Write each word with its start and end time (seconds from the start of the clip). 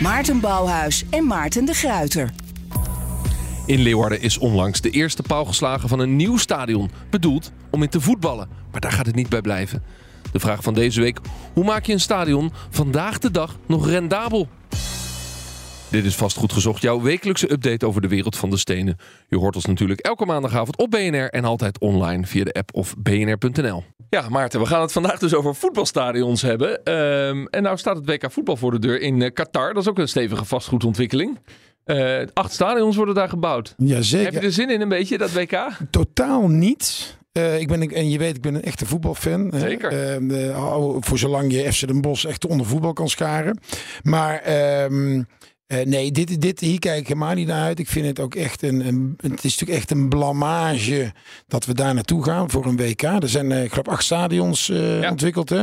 Maarten 0.00 0.40
Bouwhuis 0.40 1.04
en 1.10 1.26
Maarten 1.26 1.64
de 1.64 1.74
Gruiter. 1.74 2.30
In 3.66 3.80
Leeuwarden 3.80 4.20
is 4.20 4.38
onlangs 4.38 4.80
de 4.80 4.90
eerste 4.90 5.22
paal 5.22 5.44
geslagen 5.44 5.88
van 5.88 5.98
een 5.98 6.16
nieuw 6.16 6.36
stadion. 6.36 6.90
Bedoeld 7.10 7.52
om 7.70 7.82
in 7.82 7.88
te 7.88 8.00
voetballen. 8.00 8.48
Maar 8.70 8.80
daar 8.80 8.92
gaat 8.92 9.06
het 9.06 9.14
niet 9.14 9.28
bij 9.28 9.40
blijven. 9.40 9.82
De 10.32 10.40
vraag 10.40 10.62
van 10.62 10.74
deze 10.74 11.00
week: 11.00 11.18
hoe 11.52 11.64
maak 11.64 11.84
je 11.84 11.92
een 11.92 12.00
stadion 12.00 12.52
vandaag 12.70 13.18
de 13.18 13.30
dag 13.30 13.58
nog 13.66 13.88
rendabel? 13.88 14.48
Dit 15.90 16.04
is 16.04 16.14
vast 16.14 16.36
goed 16.36 16.52
gezocht, 16.52 16.82
jouw 16.82 17.00
wekelijkse 17.00 17.52
update 17.52 17.86
over 17.86 18.00
de 18.00 18.08
wereld 18.08 18.36
van 18.36 18.50
de 18.50 18.56
stenen. 18.56 18.96
Je 19.28 19.36
hoort 19.36 19.54
ons 19.54 19.64
natuurlijk 19.64 20.00
elke 20.00 20.26
maandagavond 20.26 20.76
op 20.76 20.90
BNR 20.90 21.28
en 21.28 21.44
altijd 21.44 21.78
online 21.78 22.26
via 22.26 22.44
de 22.44 22.52
app 22.52 22.74
of 22.74 22.94
bnr.nl. 22.98 23.84
Ja, 24.10 24.28
Maarten, 24.28 24.60
we 24.60 24.66
gaan 24.66 24.80
het 24.80 24.92
vandaag 24.92 25.18
dus 25.18 25.34
over 25.34 25.54
voetbalstadions 25.54 26.42
hebben. 26.42 26.84
Ehm, 26.84 27.44
en 27.44 27.62
nou 27.62 27.76
staat 27.76 27.96
het 27.96 28.06
WK 28.06 28.32
voetbal 28.32 28.56
voor 28.56 28.70
de 28.70 28.78
deur 28.78 29.00
in 29.00 29.20
uh, 29.20 29.30
Qatar. 29.32 29.74
Dat 29.74 29.82
is 29.82 29.88
ook 29.88 29.98
een 29.98 30.08
stevige 30.08 30.44
vastgoedontwikkeling. 30.44 31.38
Uh, 31.86 32.20
acht 32.32 32.52
stadions 32.52 32.96
worden 32.96 33.14
daar 33.14 33.28
geboud. 33.28 33.74
Jazeker. 33.76 34.32
Heb 34.32 34.42
je 34.42 34.46
er 34.46 34.52
zin 34.52 34.70
in 34.70 34.80
een 34.80 34.88
beetje, 34.88 35.18
dat 35.18 35.32
WK? 35.32 35.68
Totaal 35.90 36.48
niet. 36.48 37.18
Uh, 37.32 37.60
ik 37.60 37.68
ben, 37.68 37.82
en 37.82 38.10
je 38.10 38.18
weet, 38.18 38.36
ik 38.36 38.42
ben 38.42 38.54
een 38.54 38.62
echte 38.62 38.86
voetbalfan. 38.86 39.52
Zeker. 39.54 40.20
Uh, 40.20 40.96
voor 41.00 41.18
zolang 41.18 41.52
je 41.52 41.72
FC 41.72 41.86
Den 41.86 42.00
Bosch 42.00 42.24
echt 42.24 42.46
onder 42.46 42.66
voetbal 42.66 42.92
kan 42.92 43.08
scharen. 43.08 43.58
Maar... 44.02 44.48
Uh, 44.88 45.22
uh, 45.72 45.84
nee, 45.84 46.10
dit, 46.12 46.40
dit, 46.40 46.60
hier 46.60 46.78
kijk 46.78 47.00
ik 47.00 47.06
helemaal 47.06 47.34
niet 47.34 47.46
naar 47.46 47.62
uit. 47.62 47.78
Ik 47.78 47.88
vind 47.88 48.06
het 48.06 48.20
ook 48.20 48.34
echt 48.34 48.62
een, 48.62 48.86
een, 48.86 49.14
Het 49.16 49.44
is 49.44 49.50
natuurlijk 49.50 49.78
echt 49.78 49.90
een 49.90 50.08
blamage 50.08 51.12
dat 51.46 51.64
we 51.64 51.74
daar 51.74 51.94
naartoe 51.94 52.24
gaan 52.24 52.50
voor 52.50 52.66
een 52.66 52.76
WK. 52.76 53.02
Er 53.02 53.28
zijn, 53.28 53.50
uh, 53.50 53.64
ik 53.64 53.70
geloof, 53.70 53.88
acht 53.88 54.04
stadions 54.04 54.68
uh, 54.68 55.00
ja. 55.00 55.10
ontwikkeld. 55.10 55.48
Hè? 55.48 55.62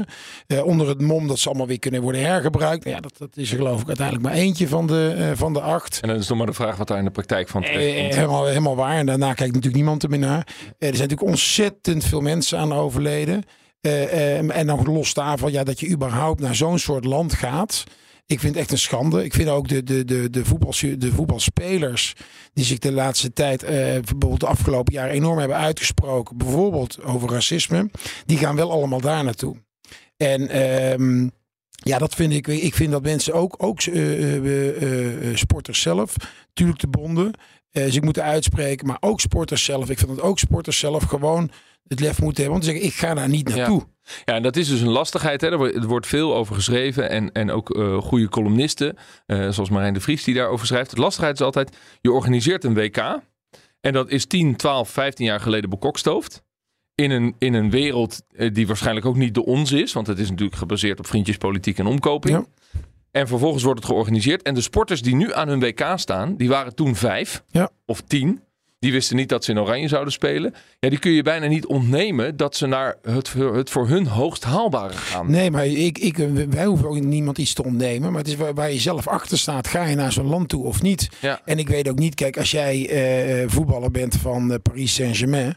onder 0.62 0.88
het 0.88 1.02
mom 1.02 1.28
dat 1.28 1.40
ze 1.40 1.48
allemaal 1.48 1.68
weer 1.68 1.80
kunnen 1.80 2.02
worden 2.02 2.22
hergebruikt. 2.22 2.84
Nou 2.84 2.96
ja, 2.96 3.02
dat, 3.02 3.18
dat 3.18 3.38
is 3.38 3.52
er 3.52 3.58
geloof 3.58 3.82
ik 3.82 3.88
uiteindelijk 3.88 4.28
maar 4.28 4.36
eentje 4.36 4.68
van 4.68 4.88
de, 4.88 5.32
van 5.36 5.54
de 5.54 5.62
acht. 5.62 6.00
En 6.02 6.08
dan 6.08 6.18
is 6.18 6.28
nog 6.28 6.38
maar 6.38 6.48
de 6.48 6.54
vraag 6.54 6.76
wat 6.78 6.88
daar 6.88 6.98
in 6.98 7.06
de 7.06 7.12
praktijk 7.12 7.50
van 7.50 7.62
terecht 7.62 8.00
komt. 8.00 8.16
helemaal, 8.16 8.46
helemaal 8.46 8.76
waar. 8.76 8.98
En 8.98 9.06
daarna 9.06 9.34
kijkt 9.34 9.54
natuurlijk 9.54 9.76
niemand 9.76 10.04
er 10.04 10.10
meer 10.10 10.20
naar. 10.20 10.48
er 10.68 10.76
zijn 10.80 10.92
natuurlijk 10.92 11.30
ontzettend 11.30 12.04
veel 12.04 12.22
mensen 12.22 12.60
aan 12.60 12.74
overleden. 12.74 13.44
en 13.82 14.66
nog 14.66 14.86
los 14.86 15.14
daarvan, 15.14 15.52
ja, 15.52 15.64
dat 15.64 15.80
je 15.80 15.90
überhaupt 15.90 16.40
naar 16.40 16.56
zo'n 16.56 16.80
soort 16.80 17.06
land 17.06 17.34
gaat. 17.34 17.84
Ik 18.28 18.40
vind 18.40 18.54
het 18.54 18.64
echt 18.64 18.72
een 18.72 18.78
schande. 18.78 19.24
Ik 19.24 19.34
vind 19.34 19.50
ook 19.50 19.68
de, 19.68 19.84
de, 19.84 20.06
de, 20.06 20.30
de, 20.30 20.98
de 20.98 21.12
voetbalspelers 21.14 22.14
die 22.54 22.66
zich 22.66 22.80
de 22.80 22.92
laatste 22.92 23.34
tijd, 23.34 23.64
eh, 23.64 23.72
bijvoorbeeld 23.76 24.40
de 24.40 24.48
afgelopen 24.48 24.94
jaar, 24.94 25.10
enorm 25.10 25.38
hebben 25.38 25.58
uitgesproken. 25.58 26.38
Bijvoorbeeld 26.38 27.04
over 27.04 27.30
racisme. 27.30 27.90
Die 28.26 28.38
gaan 28.38 28.56
wel 28.56 28.72
allemaal 28.72 29.02
daar 29.02 29.24
naartoe. 29.24 29.56
En 30.18 30.50
ehm, 30.50 31.28
ja, 31.70 31.98
dat 31.98 32.16
vind 32.16 32.34
ik. 32.34 32.48
Ik 32.48 32.76
vind 32.76 32.92
dat 32.92 33.02
mensen 33.02 33.34
ook, 33.34 33.56
ook 33.58 33.86
uh, 33.86 35.36
sporters 35.36 35.82
zelf, 35.82 36.16
natuurlijk 36.48 36.80
de 36.80 36.88
bonden, 36.88 37.32
zich 37.72 38.02
moeten 38.02 38.24
uitspreken. 38.24 38.88
Maar 38.88 38.98
ook 39.00 39.20
sporters 39.20 39.64
zelf. 39.64 39.90
Ik 39.90 39.98
vind 39.98 40.16
dat 40.16 40.22
ook 40.22 40.40
sporters 40.40 40.80
zelf 40.80 41.04
gewoon 41.04 41.52
het 41.88 42.00
lef 42.00 42.22
moeten 42.22 42.44
hebben 42.44 42.62
om 42.62 42.68
te 42.68 42.72
zeggen: 42.72 42.86
ik 42.86 42.94
ga 42.94 43.14
daar 43.14 43.30
niet 43.30 43.56
naartoe. 43.56 43.80
Ja. 43.80 43.96
Ja, 44.26 44.34
en 44.34 44.44
dat 44.44 44.56
is 44.56 44.68
dus 44.70 44.82
een 44.82 44.90
lastigheid. 44.90 45.42
Hè. 45.42 45.72
Er 45.74 45.88
wordt 45.88 46.08
veel 46.08 46.36
over 46.36 46.56
geschreven 46.56 47.10
en, 47.10 47.32
en 47.32 47.52
ook 47.52 47.76
uh, 47.76 47.98
goede 47.98 48.30
columnisten, 48.30 48.98
uh, 49.26 49.50
zoals 49.50 49.70
Marijn 49.70 49.94
de 49.94 50.00
Vries 50.00 50.24
die 50.24 50.36
daarover 50.36 50.68
schrijft. 50.68 50.96
De 50.96 51.02
lastigheid 51.02 51.40
is 51.40 51.46
altijd, 51.46 51.78
je 52.02 52.12
organiseert 52.12 52.64
een 52.64 52.74
WK 52.74 53.22
en 53.82 53.94
dat 53.94 54.10
is 54.10 54.26
10, 54.26 54.56
12, 54.56 54.90
15 54.90 55.26
jaar 55.26 55.40
geleden 55.40 55.70
bekokstoofd. 55.70 56.44
In 56.96 57.12
een, 57.12 57.36
in 57.40 57.54
een 57.54 57.70
wereld 57.70 58.22
uh, 58.32 58.54
die 58.54 58.68
waarschijnlijk 58.68 59.06
ook 59.06 59.16
niet 59.16 59.34
de 59.34 59.46
ons 59.46 59.72
is, 59.72 59.94
want 59.94 60.08
het 60.08 60.20
is 60.20 60.30
natuurlijk 60.30 60.58
gebaseerd 60.58 61.00
op 61.00 61.08
vriendjespolitiek 61.08 61.78
en 61.80 61.86
omkoping. 61.86 62.38
Ja. 62.38 62.46
En 63.12 63.28
vervolgens 63.28 63.64
wordt 63.64 63.80
het 63.80 63.90
georganiseerd. 63.90 64.42
En 64.42 64.54
de 64.54 64.62
sporters 64.62 65.02
die 65.02 65.16
nu 65.16 65.34
aan 65.34 65.48
hun 65.48 65.60
WK 65.60 65.94
staan, 65.96 66.36
die 66.36 66.50
waren 66.50 66.76
toen 66.76 66.96
vijf 66.96 67.44
ja. 67.48 67.70
of 67.86 68.02
tien. 68.02 68.42
Die 68.80 68.92
wisten 68.92 69.16
niet 69.16 69.30
dat 69.30 69.44
ze 69.44 69.52
in 69.52 69.60
Oranje 69.60 69.88
zouden 69.88 70.14
spelen. 70.14 70.54
Ja, 70.80 70.90
die 70.90 71.00
kun 71.00 71.12
je 71.12 71.22
bijna 71.22 71.48
niet 71.48 71.66
ontnemen 71.66 72.38
dat 72.38 72.56
ze 72.56 72.68
naar 72.68 72.96
het, 73.02 73.34
het 73.34 73.70
voor 73.70 73.88
hun 73.88 74.08
hoogst 74.08 74.44
haalbare 74.44 74.94
gaan. 74.94 75.32
Nee, 75.32 75.52
maar 75.52 75.66
ik, 75.66 75.98
ik, 75.98 76.18
wij 76.50 76.66
hoeven 76.66 76.88
ook 76.88 77.00
niemand 77.00 77.38
iets 77.38 77.54
te 77.54 77.64
ontnemen. 77.64 78.10
Maar 78.12 78.20
het 78.20 78.28
is 78.28 78.36
waar, 78.36 78.54
waar 78.54 78.72
je 78.72 78.80
zelf 78.80 79.08
achter 79.08 79.38
staat. 79.38 79.68
Ga 79.68 79.86
je 79.86 79.96
naar 79.96 80.12
zo'n 80.12 80.28
land 80.28 80.50
toe 80.50 80.64
of 80.66 80.82
niet? 80.82 81.10
Ja. 81.20 81.42
En 81.46 81.60
ik 81.60 81.68
weet 81.68 81.90
ook 81.90 82.00
niet, 82.00 82.16
kijk, 82.16 82.38
als 82.38 82.52
jij 82.52 82.90
uh, 83.42 83.50
voetballer 83.50 83.92
bent 83.92 84.16
van 84.16 84.52
uh, 84.52 84.58
Paris 84.62 84.94
Saint-Germain. 84.94 85.56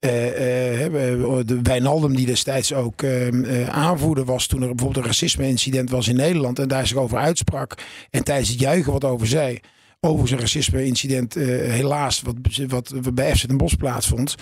Uh, 0.00 0.10
de 0.10 1.58
Wijnaldum 1.62 2.16
die 2.16 2.26
destijds 2.26 2.72
ook 2.72 3.02
uh, 3.02 3.68
aanvoerder 3.68 4.24
was 4.24 4.46
toen 4.46 4.62
er 4.62 4.68
bijvoorbeeld 4.68 5.04
een 5.04 5.10
racisme-incident 5.10 5.90
was 5.90 6.08
in 6.08 6.16
Nederland 6.16 6.58
en 6.58 6.68
daar 6.68 6.86
zich 6.86 6.96
over 6.96 7.18
uitsprak 7.18 7.74
en 8.10 8.24
tijdens 8.24 8.48
het 8.48 8.60
juichen 8.60 8.92
wat 8.92 9.04
over 9.04 9.26
zei 9.26 9.60
over 10.00 10.28
zijn 10.28 10.40
racisme-incident, 10.40 11.36
uh, 11.36 11.44
helaas, 11.46 12.22
wat, 12.22 12.36
wat 12.68 13.14
bij 13.14 13.36
FC 13.36 13.46
Den 13.46 13.56
Bosch 13.56 13.76
plaatsvond. 13.76 14.34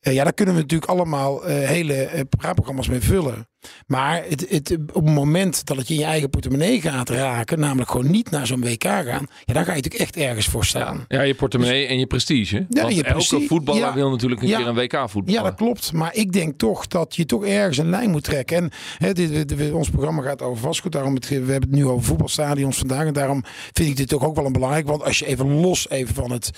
Uh, 0.00 0.14
ja, 0.14 0.24
daar 0.24 0.32
kunnen 0.32 0.54
we 0.54 0.60
natuurlijk 0.60 0.90
allemaal 0.90 1.48
uh, 1.48 1.54
hele 1.54 2.26
praatprogramma's 2.28 2.88
mee 2.88 3.00
vullen. 3.00 3.46
Maar 3.86 4.24
het, 4.28 4.46
het, 4.48 4.76
op 4.92 5.04
het 5.04 5.14
moment 5.14 5.66
dat 5.66 5.76
het 5.76 5.88
je 5.88 5.94
in 5.94 6.00
je 6.00 6.06
eigen 6.06 6.30
portemonnee 6.30 6.80
gaat 6.80 7.08
raken, 7.08 7.60
namelijk 7.60 7.90
gewoon 7.90 8.10
niet 8.10 8.30
naar 8.30 8.46
zo'n 8.46 8.60
WK 8.60 8.82
gaan, 8.82 9.26
ja, 9.44 9.54
dan 9.54 9.64
ga 9.64 9.74
je 9.74 9.82
natuurlijk 9.82 9.94
echt 9.94 10.16
ergens 10.16 10.46
voor 10.46 10.64
staan. 10.64 11.04
Ja, 11.08 11.22
je 11.22 11.34
portemonnee 11.34 11.80
dus, 11.80 11.90
en 11.90 11.98
je 11.98 12.06
prestige. 12.06 12.66
Ja, 12.68 12.82
Want 12.82 12.94
je 12.94 13.02
prestige, 13.02 13.34
elke 13.34 13.46
voetballer 13.46 13.80
ja, 13.80 13.94
wil 13.94 14.10
natuurlijk 14.10 14.42
een 14.42 14.48
ja, 14.48 14.56
keer 14.58 14.66
een 14.66 14.74
WK 14.74 15.10
voetballen. 15.10 15.40
Ja, 15.40 15.48
dat 15.48 15.54
klopt. 15.54 15.92
Maar 15.92 16.14
ik 16.14 16.32
denk 16.32 16.58
toch 16.58 16.86
dat 16.86 17.16
je 17.16 17.26
toch 17.26 17.44
ergens 17.44 17.78
een 17.78 17.90
lijn 17.90 18.10
moet 18.10 18.24
trekken. 18.24 18.56
En 18.56 18.70
hè, 18.98 19.12
dit, 19.12 19.48
dit, 19.48 19.72
ons 19.72 19.90
programma 19.90 20.22
gaat 20.22 20.42
over 20.42 20.62
vastgoed. 20.62 20.92
Daarom 20.92 21.14
het, 21.14 21.28
we 21.28 21.34
hebben 21.34 21.60
het 21.60 21.70
nu 21.70 21.86
over 21.86 22.04
voetbalstadions 22.04 22.78
vandaag. 22.78 23.06
En 23.06 23.12
daarom 23.12 23.44
vind 23.72 23.88
ik 23.88 23.96
dit 23.96 24.08
toch 24.08 24.24
ook 24.24 24.36
wel 24.36 24.46
een 24.46 24.52
belangrijk. 24.52 24.86
Want 24.86 25.04
als 25.04 25.18
je 25.18 25.26
even 25.26 25.60
los 25.60 25.90
even 25.90 26.14
van 26.14 26.30
het 26.30 26.50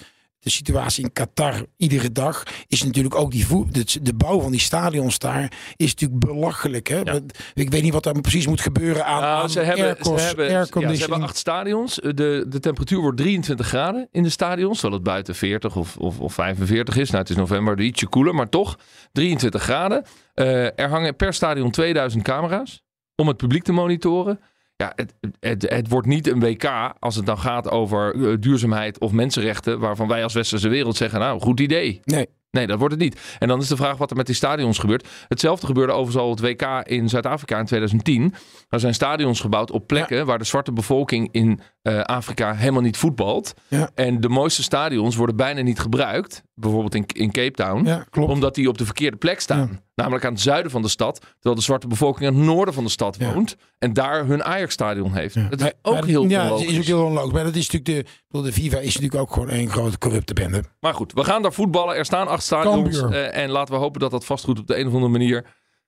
de 0.44 0.50
situatie 0.50 1.04
in 1.04 1.12
Qatar 1.12 1.66
iedere 1.76 2.12
dag 2.12 2.42
is 2.68 2.82
natuurlijk 2.82 3.14
ook 3.14 3.30
die 3.30 3.46
voet, 3.46 3.74
de, 3.74 4.02
de, 4.02 4.14
bouw 4.14 4.40
van 4.40 4.50
die 4.50 4.60
stadions 4.60 5.18
daar 5.18 5.52
is 5.76 5.90
natuurlijk 5.90 6.20
belachelijk. 6.20 6.88
Hè? 6.88 7.00
Ja. 7.00 7.20
Ik 7.54 7.70
weet 7.70 7.82
niet 7.82 7.92
wat 7.92 8.02
daar 8.02 8.20
precies 8.20 8.46
moet 8.46 8.60
gebeuren 8.60 9.04
aan, 9.04 9.20
nou, 9.20 9.42
aan 9.42 9.50
ze, 9.50 9.60
hebben, 9.60 9.96
ze, 10.04 10.14
hebben, 10.14 10.50
ja, 10.50 10.64
ze 10.64 11.00
hebben 11.00 11.22
acht 11.22 11.36
stadions. 11.36 11.94
De, 11.94 12.44
de 12.48 12.60
temperatuur 12.60 13.00
wordt 13.00 13.16
23 13.16 13.66
graden 13.66 14.08
in 14.10 14.22
de 14.22 14.28
stadions, 14.28 14.80
terwijl 14.80 14.94
het 14.94 15.10
buiten 15.10 15.34
40 15.34 15.76
of, 15.76 15.96
of, 15.96 16.20
of 16.20 16.34
45 16.34 16.96
is. 16.96 17.08
Nou, 17.10 17.20
het 17.20 17.30
is 17.30 17.36
november, 17.36 17.80
ietsje 17.80 18.06
koeler, 18.06 18.34
maar 18.34 18.48
toch 18.48 18.78
23 19.12 19.62
graden. 19.62 20.04
Uh, 20.34 20.78
er 20.78 20.88
hangen 20.88 21.16
per 21.16 21.34
stadion 21.34 21.70
2000 21.70 22.22
camera's 22.22 22.82
om 23.16 23.28
het 23.28 23.36
publiek 23.36 23.62
te 23.62 23.72
monitoren. 23.72 24.40
Ja, 24.84 24.92
het, 24.96 25.14
het, 25.40 25.70
het, 25.70 25.88
wordt 25.88 26.06
niet 26.06 26.28
een 26.28 26.40
WK 26.40 26.92
als 26.98 27.16
het 27.16 27.26
dan 27.26 27.38
gaat 27.38 27.70
over 27.70 28.14
uh, 28.14 28.36
duurzaamheid 28.40 28.98
of 28.98 29.12
mensenrechten, 29.12 29.78
waarvan 29.78 30.08
wij 30.08 30.22
als 30.22 30.34
westerse 30.34 30.68
wereld 30.68 30.96
zeggen, 30.96 31.20
nou, 31.20 31.40
goed 31.40 31.60
idee. 31.60 32.00
Nee. 32.04 32.26
Nee, 32.50 32.66
dat 32.66 32.78
wordt 32.78 32.94
het 32.94 33.02
niet. 33.02 33.36
En 33.38 33.48
dan 33.48 33.60
is 33.60 33.68
de 33.68 33.76
vraag 33.76 33.96
wat 33.96 34.10
er 34.10 34.16
met 34.16 34.26
die 34.26 34.34
stadions 34.34 34.78
gebeurt. 34.78 35.08
Hetzelfde 35.28 35.66
gebeurde 35.66 35.92
overigens 35.92 36.24
al 36.24 36.30
het 36.30 36.40
WK 36.40 36.88
in 36.88 37.08
Zuid-Afrika 37.08 37.58
in 37.58 37.64
2010. 37.64 38.34
Er 38.68 38.80
zijn 38.80 38.94
stadions 38.94 39.40
gebouwd 39.40 39.70
op 39.70 39.86
plekken 39.86 40.16
ja. 40.16 40.24
waar 40.24 40.38
de 40.38 40.44
zwarte 40.44 40.72
bevolking 40.72 41.28
in 41.32 41.60
uh, 41.82 42.00
Afrika 42.00 42.54
helemaal 42.54 42.82
niet 42.82 42.96
voetbalt. 42.96 43.54
Ja. 43.68 43.90
En 43.94 44.20
de 44.20 44.28
mooiste 44.28 44.62
stadions 44.62 45.16
worden 45.16 45.36
bijna 45.36 45.60
niet 45.60 45.78
gebruikt. 45.78 46.42
Bijvoorbeeld 46.54 46.94
in, 46.94 47.04
in 47.06 47.30
Cape 47.30 47.50
Town. 47.50 47.86
Ja, 47.86 48.06
omdat 48.12 48.54
die 48.54 48.68
op 48.68 48.78
de 48.78 48.84
verkeerde 48.84 49.16
plek 49.16 49.40
staan. 49.40 49.80
Namelijk 49.94 50.24
aan 50.24 50.32
het 50.32 50.40
zuiden 50.40 50.70
van 50.70 50.82
de 50.82 50.88
stad. 50.88 51.20
Terwijl 51.20 51.54
de 51.54 51.62
zwarte 51.62 51.86
bevolking 51.86 52.28
aan 52.28 52.34
het 52.34 52.44
noorden 52.44 52.74
van 52.74 52.84
de 52.84 52.90
stad 52.90 53.16
woont. 53.16 53.56
En 53.78 53.92
daar 53.92 54.26
hun 54.26 54.44
Ajax-stadion 54.44 55.12
heeft. 55.12 55.34
Dat 55.50 55.60
is 55.60 55.72
ook 55.82 55.94
maar, 55.94 56.04
heel 56.04 56.28
Ja, 56.28 56.42
onlogisch. 56.42 56.64
dat 56.64 56.74
is 56.74 56.78
ook 56.78 56.84
heel 56.84 57.04
onlogisch. 57.04 57.32
Maar 57.32 57.44
dat 57.44 57.54
is 57.54 57.70
natuurlijk 57.70 58.06
de, 58.30 58.42
de 58.42 58.52
FIFA 58.52 58.78
is 58.78 58.94
natuurlijk 58.94 59.22
ook 59.22 59.32
gewoon 59.32 59.50
een 59.50 59.70
grote 59.70 59.98
corrupte 59.98 60.34
bende. 60.34 60.64
Maar 60.80 60.94
goed, 60.94 61.12
we 61.12 61.24
gaan 61.24 61.42
daar 61.42 61.52
voetballen. 61.52 61.96
Er 61.96 62.04
staan 62.04 62.28
acht 62.28 62.42
stadions. 62.42 63.02
Uh, 63.02 63.36
en 63.36 63.50
laten 63.50 63.74
we 63.74 63.80
hopen 63.80 64.00
dat 64.00 64.10
dat 64.10 64.24
vastgoed 64.24 64.58
op 64.58 64.66
de 64.66 64.78
een 64.78 64.86
of 64.86 64.92
andere 64.92 65.12
manier 65.12 65.44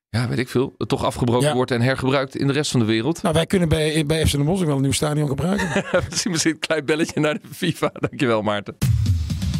ja, 0.08 0.28
weet 0.28 0.38
ik 0.38 0.48
veel, 0.48 0.74
toch 0.86 1.04
afgebroken 1.04 1.48
ja. 1.48 1.54
wordt 1.54 1.70
en 1.70 1.80
hergebruikt 1.80 2.36
in 2.36 2.46
de 2.46 2.52
rest 2.52 2.70
van 2.70 2.80
de 2.80 2.86
wereld. 2.86 3.22
Nou, 3.22 3.34
wij 3.34 3.46
kunnen 3.46 3.68
bij, 3.68 4.06
bij 4.06 4.26
FC 4.26 4.32
Den 4.32 4.44
Bosch 4.44 4.64
wel 4.64 4.76
een 4.76 4.82
nieuw 4.82 4.92
stadion 4.92 5.28
gebruiken. 5.28 5.84
misschien, 6.08 6.30
misschien 6.30 6.52
een 6.52 6.58
klein 6.58 6.84
belletje 6.84 7.20
naar 7.20 7.34
de 7.34 7.48
FIFA. 7.54 7.90
Dankjewel, 7.92 8.42
Maarten. 8.42 8.76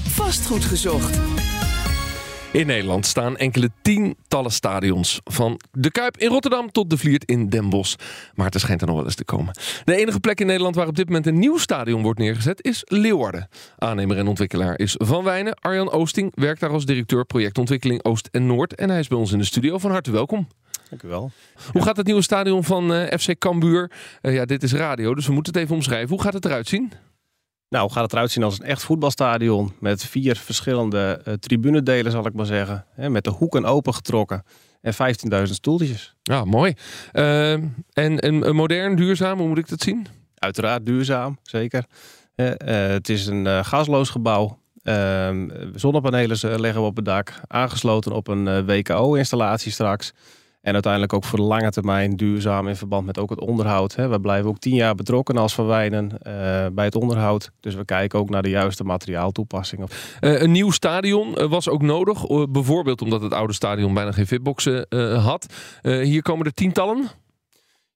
Vastgoed 0.09 0.65
gezocht. 0.65 1.19
In 2.57 2.67
Nederland 2.67 3.07
staan 3.07 3.37
enkele 3.37 3.71
tientallen 3.83 4.51
stadions. 4.51 5.21
Van 5.25 5.61
de 5.73 5.91
Kuip 5.91 6.17
in 6.17 6.29
Rotterdam 6.29 6.73
tot 6.73 6.91
de 6.91 6.99
Vliert 6.99 7.25
in 7.25 7.49
Den 7.49 7.69
Bosch. 7.69 7.95
Maar 8.35 8.51
er 8.51 8.61
schijnt 8.61 8.81
er 8.81 8.87
nog 8.87 8.97
wel 8.97 9.05
eens 9.05 9.15
te 9.15 9.25
komen. 9.25 9.55
De 9.85 9.97
enige 9.97 10.21
plek 10.21 10.41
in 10.41 10.47
Nederland 10.47 10.75
waar 10.75 10.87
op 10.87 10.97
dit 10.97 11.07
moment 11.07 11.27
een 11.27 11.39
nieuw 11.39 11.59
stadion 11.59 12.03
wordt 12.03 12.19
neergezet 12.19 12.65
is 12.65 12.83
Leeuwarden. 12.85 13.49
Aannemer 13.79 14.19
en 14.19 14.27
ontwikkelaar 14.27 14.79
is 14.79 14.95
Van 14.99 15.25
Wijnen. 15.25 15.55
Arjan 15.55 15.91
Oosting 15.91 16.33
werkt 16.35 16.61
daar 16.61 16.71
als 16.71 16.87
directeur 16.87 17.25
projectontwikkeling 17.25 18.05
Oost 18.05 18.29
en 18.33 18.47
Noord. 18.47 18.75
En 18.75 18.91
hij 18.91 18.99
is 18.99 19.09
bij 19.09 19.19
ons 19.19 19.33
in 19.33 19.39
de 19.39 19.45
studio. 19.45 19.79
Van 19.79 19.91
harte 19.91 20.11
welkom. 20.11 20.49
Dank 20.91 21.03
u 21.03 21.09
wel. 21.09 21.31
Hoe 21.73 21.83
gaat 21.83 21.97
het 21.97 22.07
nieuwe 22.07 22.23
stadion 22.23 22.65
van 22.65 22.95
eh, 22.95 23.19
FC 23.19 23.39
Cambuur? 23.39 23.91
Eh, 24.21 24.35
ja, 24.35 24.45
dit 24.45 24.63
is 24.63 24.73
radio, 24.73 25.15
dus 25.15 25.27
we 25.27 25.33
moeten 25.33 25.53
het 25.53 25.63
even 25.63 25.75
omschrijven. 25.75 26.09
Hoe 26.09 26.23
gaat 26.23 26.33
het 26.33 26.45
eruit 26.45 26.69
zien? 26.69 26.93
Nou, 27.69 27.91
gaat 27.91 28.03
het 28.03 28.13
eruit 28.13 28.31
zien 28.31 28.43
als 28.43 28.59
een 28.59 28.65
echt 28.65 28.83
voetbalstadion 28.83 29.73
met 29.81 30.05
vier 30.05 30.37
verschillende 30.37 31.21
uh, 31.29 31.35
tribunedelen, 31.35 32.13
zal 32.13 32.27
ik 32.27 32.35
maar 32.35 32.47
zeggen. 32.47 32.85
Hè, 32.91 33.11
met 33.11 33.25
de 33.25 33.31
hoeken 33.31 33.65
open 33.65 33.95
getrokken 33.95 34.43
en 34.81 34.95
15.000 34.95 35.43
stoeltjes. 35.43 36.15
Ja, 36.23 36.45
mooi. 36.45 36.75
Uh, 37.13 37.53
en, 37.53 37.73
en 37.93 38.55
modern, 38.55 38.97
duurzaam, 38.97 39.39
hoe 39.39 39.49
moet 39.49 39.59
ik 39.59 39.69
dat 39.69 39.81
zien? 39.81 40.07
Uiteraard 40.35 40.87
duurzaam, 40.87 41.39
zeker. 41.43 41.85
Uh, 42.37 42.51
het 42.93 43.09
is 43.09 43.27
een 43.27 43.65
gasloos 43.65 44.11
gebouw. 44.11 44.59
Ehm, 44.83 45.49
zonnepanelen 45.75 46.61
leggen 46.61 46.81
we 46.81 46.87
op 46.87 46.97
het 46.97 47.05
dak, 47.05 47.41
aangesloten 47.47 48.13
op 48.13 48.29
een 48.29 48.67
WKO-installatie 48.67 49.73
straks. 49.73 50.13
En 50.67 50.73
uiteindelijk 50.73 51.13
ook 51.13 51.25
voor 51.25 51.39
de 51.39 51.45
lange 51.45 51.71
termijn 51.71 52.17
duurzaam 52.17 52.69
in 52.69 52.77
verband 52.77 53.07
met 53.07 53.19
ook 53.19 53.31
het 53.31 53.41
onderhoud. 53.41 53.95
We 53.95 54.21
blijven 54.21 54.51
ook 54.51 54.59
tien 54.59 54.75
jaar 54.75 54.95
betrokken 54.95 55.37
als 55.37 55.55
verwijnen 55.55 56.05
uh, 56.05 56.67
bij 56.73 56.85
het 56.85 56.95
onderhoud. 56.95 57.51
Dus 57.61 57.75
we 57.75 57.85
kijken 57.85 58.19
ook 58.19 58.31
naar 58.31 58.43
de 58.43 58.49
juiste 58.49 58.85
materiaaltoepassingen. 58.85 59.89
Uh, 60.21 60.41
een 60.41 60.51
nieuw 60.51 60.71
stadion 60.71 61.35
eh, 61.35 61.49
was 61.49 61.69
ook 61.69 61.83
nodig. 61.83 62.27
bijvoorbeeld 62.51 63.03
omdat 63.03 63.23
het 63.23 63.33
oude 63.33 63.53
stadion 63.53 63.95
bijna 63.95 64.13
geen 64.13 64.27
fitboxen 64.27 64.87
had. 65.23 65.47
hier 65.83 66.23
komen 66.23 66.47
er 66.47 66.55
tientallen. 66.55 67.11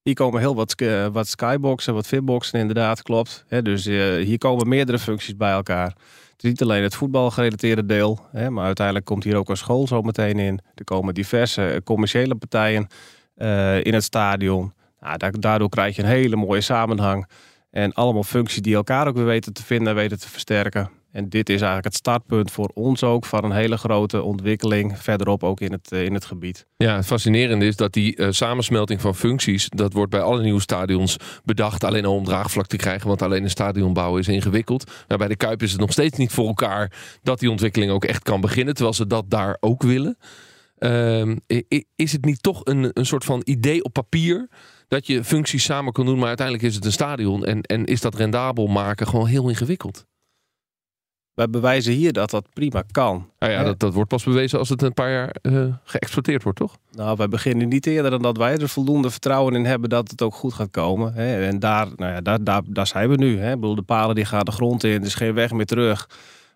Hier 0.02 0.14
komen 0.14 0.41
heel 0.41 0.55
wat, 0.55 0.75
wat 1.12 1.29
skyboxen, 1.29 1.94
wat 1.94 2.06
fitboxen 2.06 2.61
inderdaad, 2.61 3.02
klopt. 3.02 3.44
dus 3.62 3.85
hier 3.85 4.38
komen 4.38 4.69
meerdere 4.69 4.99
functies 4.99 5.37
bij 5.37 5.52
elkaar. 5.52 5.97
Het 6.41 6.49
is 6.49 6.58
niet 6.61 6.69
alleen 6.69 6.82
het 6.82 6.94
voetbalgerelateerde 6.94 7.87
deel, 7.87 8.19
maar 8.49 8.64
uiteindelijk 8.64 9.06
komt 9.06 9.25
hier 9.25 9.37
ook 9.37 9.49
een 9.49 9.56
school 9.56 9.87
zo 9.87 10.02
meteen 10.02 10.38
in. 10.38 10.61
Er 10.75 10.85
komen 10.85 11.14
diverse 11.14 11.70
eh, 11.70 11.81
commerciële 11.85 12.35
partijen 12.35 12.87
uh, 13.37 13.85
in 13.85 13.94
het 13.94 14.05
stadion. 14.05 14.73
Nou, 15.00 15.38
daardoor 15.38 15.69
krijg 15.69 15.97
je 15.97 16.03
een 16.03 16.08
hele 16.08 16.37
mooie 16.37 16.61
samenhang. 16.61 17.29
En 17.70 17.93
allemaal 17.93 18.23
functies 18.23 18.62
die 18.62 18.75
elkaar 18.75 19.08
ook 19.08 19.17
weer 19.17 19.25
weten 19.25 19.53
te 19.53 19.64
vinden 19.64 19.88
en 19.88 19.94
weten 19.94 20.20
te 20.20 20.29
versterken. 20.29 20.91
En 21.12 21.29
dit 21.29 21.49
is 21.49 21.55
eigenlijk 21.55 21.85
het 21.85 21.95
startpunt 21.95 22.51
voor 22.51 22.71
ons 22.75 23.03
ook 23.03 23.25
van 23.25 23.45
een 23.45 23.53
hele 23.53 23.77
grote 23.77 24.23
ontwikkeling 24.23 24.99
verderop 24.99 25.45
ook 25.45 25.61
in 25.61 25.73
het, 25.73 25.93
eh, 25.93 26.05
in 26.05 26.15
het 26.15 26.25
gebied. 26.25 26.67
Ja, 26.77 26.97
het 26.97 27.07
fascinerende 27.07 27.67
is 27.67 27.77
dat 27.77 27.93
die 27.93 28.17
uh, 28.17 28.27
samensmelting 28.31 29.01
van 29.01 29.15
functies, 29.15 29.69
dat 29.69 29.93
wordt 29.93 30.11
bij 30.11 30.21
alle 30.21 30.43
nieuwe 30.43 30.61
stadions 30.61 31.17
bedacht 31.45 31.85
alleen 31.85 32.05
al 32.05 32.15
om 32.15 32.25
draagvlak 32.25 32.67
te 32.67 32.77
krijgen, 32.77 33.09
want 33.09 33.23
alleen 33.23 33.43
een 33.43 33.51
stadion 33.51 33.93
bouwen 33.93 34.21
is 34.21 34.29
ingewikkeld. 34.29 34.91
Maar 35.09 35.19
bij 35.19 35.29
de 35.29 35.37
Kuip 35.37 35.62
is 35.62 35.71
het 35.71 35.81
nog 35.81 35.93
steeds 35.93 36.19
niet 36.19 36.33
voor 36.33 36.47
elkaar 36.47 36.93
dat 37.23 37.39
die 37.39 37.51
ontwikkeling 37.51 37.93
ook 37.93 38.05
echt 38.05 38.23
kan 38.23 38.41
beginnen, 38.41 38.75
terwijl 38.75 38.97
ze 38.97 39.06
dat 39.06 39.31
daar 39.31 39.56
ook 39.61 39.83
willen. 39.83 40.17
Uh, 40.79 41.37
is 41.97 42.13
het 42.13 42.25
niet 42.25 42.43
toch 42.43 42.61
een, 42.65 42.91
een 42.93 43.06
soort 43.06 43.25
van 43.25 43.43
idee 43.45 43.85
op 43.85 43.93
papier 43.93 44.49
dat 44.89 45.06
je 45.06 45.25
functies 45.25 45.65
samen 45.65 45.93
kan 45.93 46.06
doen, 46.06 46.19
maar 46.19 46.29
uiteindelijk 46.29 46.67
is 46.67 46.75
het 46.75 46.85
een 46.85 46.93
stadion 46.93 47.45
en, 47.45 47.63
en 47.63 47.85
is 47.85 48.01
dat 48.01 48.15
rendabel 48.15 48.67
maken 48.67 49.06
gewoon 49.06 49.27
heel 49.27 49.49
ingewikkeld? 49.49 50.06
Wij 51.35 51.50
bewijzen 51.50 51.93
hier 51.93 52.12
dat 52.12 52.31
dat 52.31 52.47
prima 52.53 52.82
kan. 52.91 53.29
Ah 53.38 53.50
ja, 53.50 53.65
dat, 53.65 53.79
dat 53.79 53.94
wordt 53.94 54.09
pas 54.09 54.25
bewezen 54.25 54.59
als 54.59 54.69
het 54.69 54.82
een 54.82 54.94
paar 54.94 55.11
jaar 55.11 55.37
uh, 55.43 55.75
geëxploiteerd 55.85 56.43
wordt, 56.43 56.59
toch? 56.59 56.77
Nou, 56.93 57.17
wij 57.17 57.29
beginnen 57.29 57.69
niet 57.69 57.87
eerder 57.87 58.11
dan 58.11 58.23
dat 58.23 58.37
wij 58.37 58.56
er 58.56 58.69
voldoende 58.69 59.11
vertrouwen 59.11 59.55
in 59.55 59.65
hebben 59.65 59.88
dat 59.88 60.11
het 60.11 60.23
ook 60.23 60.35
goed 60.35 60.53
gaat 60.53 60.71
komen. 60.71 61.15
Hè. 61.15 61.47
En 61.47 61.59
daar, 61.59 61.88
nou 61.97 62.12
ja, 62.12 62.21
daar, 62.21 62.44
daar, 62.44 62.62
daar 62.67 62.87
zijn 62.87 63.09
we 63.09 63.17
nu. 63.17 63.38
Hè. 63.38 63.53
Ik 63.53 63.61
bedoel, 63.61 63.75
de 63.75 63.82
palen 63.82 64.15
die 64.15 64.25
gaan 64.25 64.44
de 64.44 64.53
grond 64.53 64.85
in, 64.85 65.00
er 65.00 65.06
is 65.06 65.15
geen 65.15 65.35
weg 65.35 65.53
meer 65.53 65.67
terug. 65.67 66.09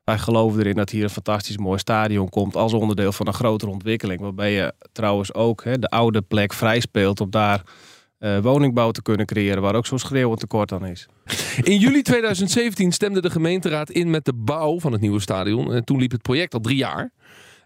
Wij 0.04 0.18
geloven 0.18 0.60
erin 0.60 0.74
dat 0.74 0.90
hier 0.90 1.02
een 1.02 1.10
fantastisch 1.10 1.58
mooi 1.58 1.78
stadion 1.78 2.28
komt 2.28 2.56
als 2.56 2.72
onderdeel 2.72 3.12
van 3.12 3.26
een 3.26 3.34
grotere 3.34 3.70
ontwikkeling. 3.70 4.20
Waarbij 4.20 4.52
je 4.52 4.72
trouwens 4.92 5.34
ook 5.34 5.64
hè, 5.64 5.78
de 5.78 5.88
oude 5.88 6.22
plek 6.22 6.52
vrij 6.52 6.80
speelt 6.80 7.20
om 7.20 7.30
daar 7.30 7.62
uh, 8.24 8.38
woningbouw 8.38 8.90
te 8.90 9.02
kunnen 9.02 9.26
creëren, 9.26 9.62
waar 9.62 9.74
ook 9.74 9.86
zo'n 9.86 9.98
schreeuwend 9.98 10.40
tekort 10.40 10.72
aan 10.72 10.86
is. 10.86 11.06
In 11.62 11.78
juli 11.78 12.02
2017 12.02 12.92
stemde 12.92 13.20
de 13.20 13.30
gemeenteraad 13.30 13.90
in 13.90 14.10
met 14.10 14.24
de 14.24 14.34
bouw 14.34 14.80
van 14.80 14.92
het 14.92 15.00
nieuwe 15.00 15.20
stadion. 15.20 15.72
En 15.72 15.84
toen 15.84 15.98
liep 15.98 16.10
het 16.10 16.22
project 16.22 16.54
al 16.54 16.60
drie 16.60 16.76
jaar. 16.76 17.12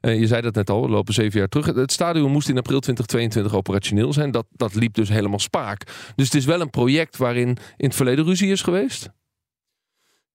Uh, 0.00 0.19
je 0.19 0.26
zei 0.26 0.43
dat 0.43 0.55
net 0.55 0.70
al, 0.70 0.82
we 0.82 0.88
lopen 0.88 1.14
zeven 1.14 1.38
jaar 1.38 1.49
terug. 1.49 1.66
Het 1.66 1.93
stadion 1.93 2.31
moest 2.31 2.49
in 2.49 2.58
april 2.58 2.81
2022 2.81 3.55
operationeel 3.55 4.12
zijn. 4.12 4.31
Dat, 4.31 4.46
dat 4.50 4.75
liep 4.75 4.94
dus 4.94 5.08
helemaal 5.08 5.38
spaak. 5.38 5.84
Dus 6.14 6.25
het 6.25 6.34
is 6.34 6.44
wel 6.44 6.60
een 6.60 6.70
project 6.70 7.16
waarin 7.16 7.49
in 7.76 7.87
het 7.87 7.94
verleden 7.94 8.25
ruzie 8.25 8.50
is 8.50 8.62
geweest? 8.62 9.08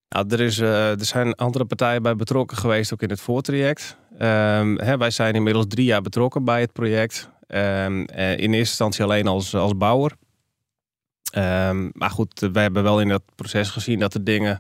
Nou, 0.10 0.26
er, 0.30 0.40
is, 0.40 0.60
uh, 0.60 0.90
er 1.00 1.06
zijn 1.06 1.34
andere 1.36 1.66
partijen 1.66 2.02
bij 2.02 2.16
betrokken 2.16 2.58
geweest, 2.58 2.94
ook 2.94 3.02
in 3.02 3.10
het 3.10 3.22
voortraject. 3.22 3.98
Um, 4.14 4.80
hè, 4.80 4.98
wij 4.98 5.12
zijn 5.12 5.34
inmiddels 5.34 5.66
drie 5.68 5.86
jaar 5.86 6.02
betrokken 6.02 6.44
bij 6.44 6.62
het 6.62 6.74
project. 6.74 7.30
Um, 7.56 8.00
in 8.08 8.54
eerste 8.54 8.58
instantie 8.58 9.04
alleen 9.04 9.28
als, 9.28 9.56
als 9.56 9.78
bouwer. 9.78 10.12
Um, 11.38 11.92
maar 11.94 12.10
goed, 12.10 12.40
wij 12.40 12.64
hebben 12.64 12.84
wel 12.84 13.02
in 13.02 13.08
dat 13.08 13.24
proces 13.36 13.70
gezien 13.70 14.00
dat 14.00 14.14
de 14.14 14.24
dingen 14.24 14.60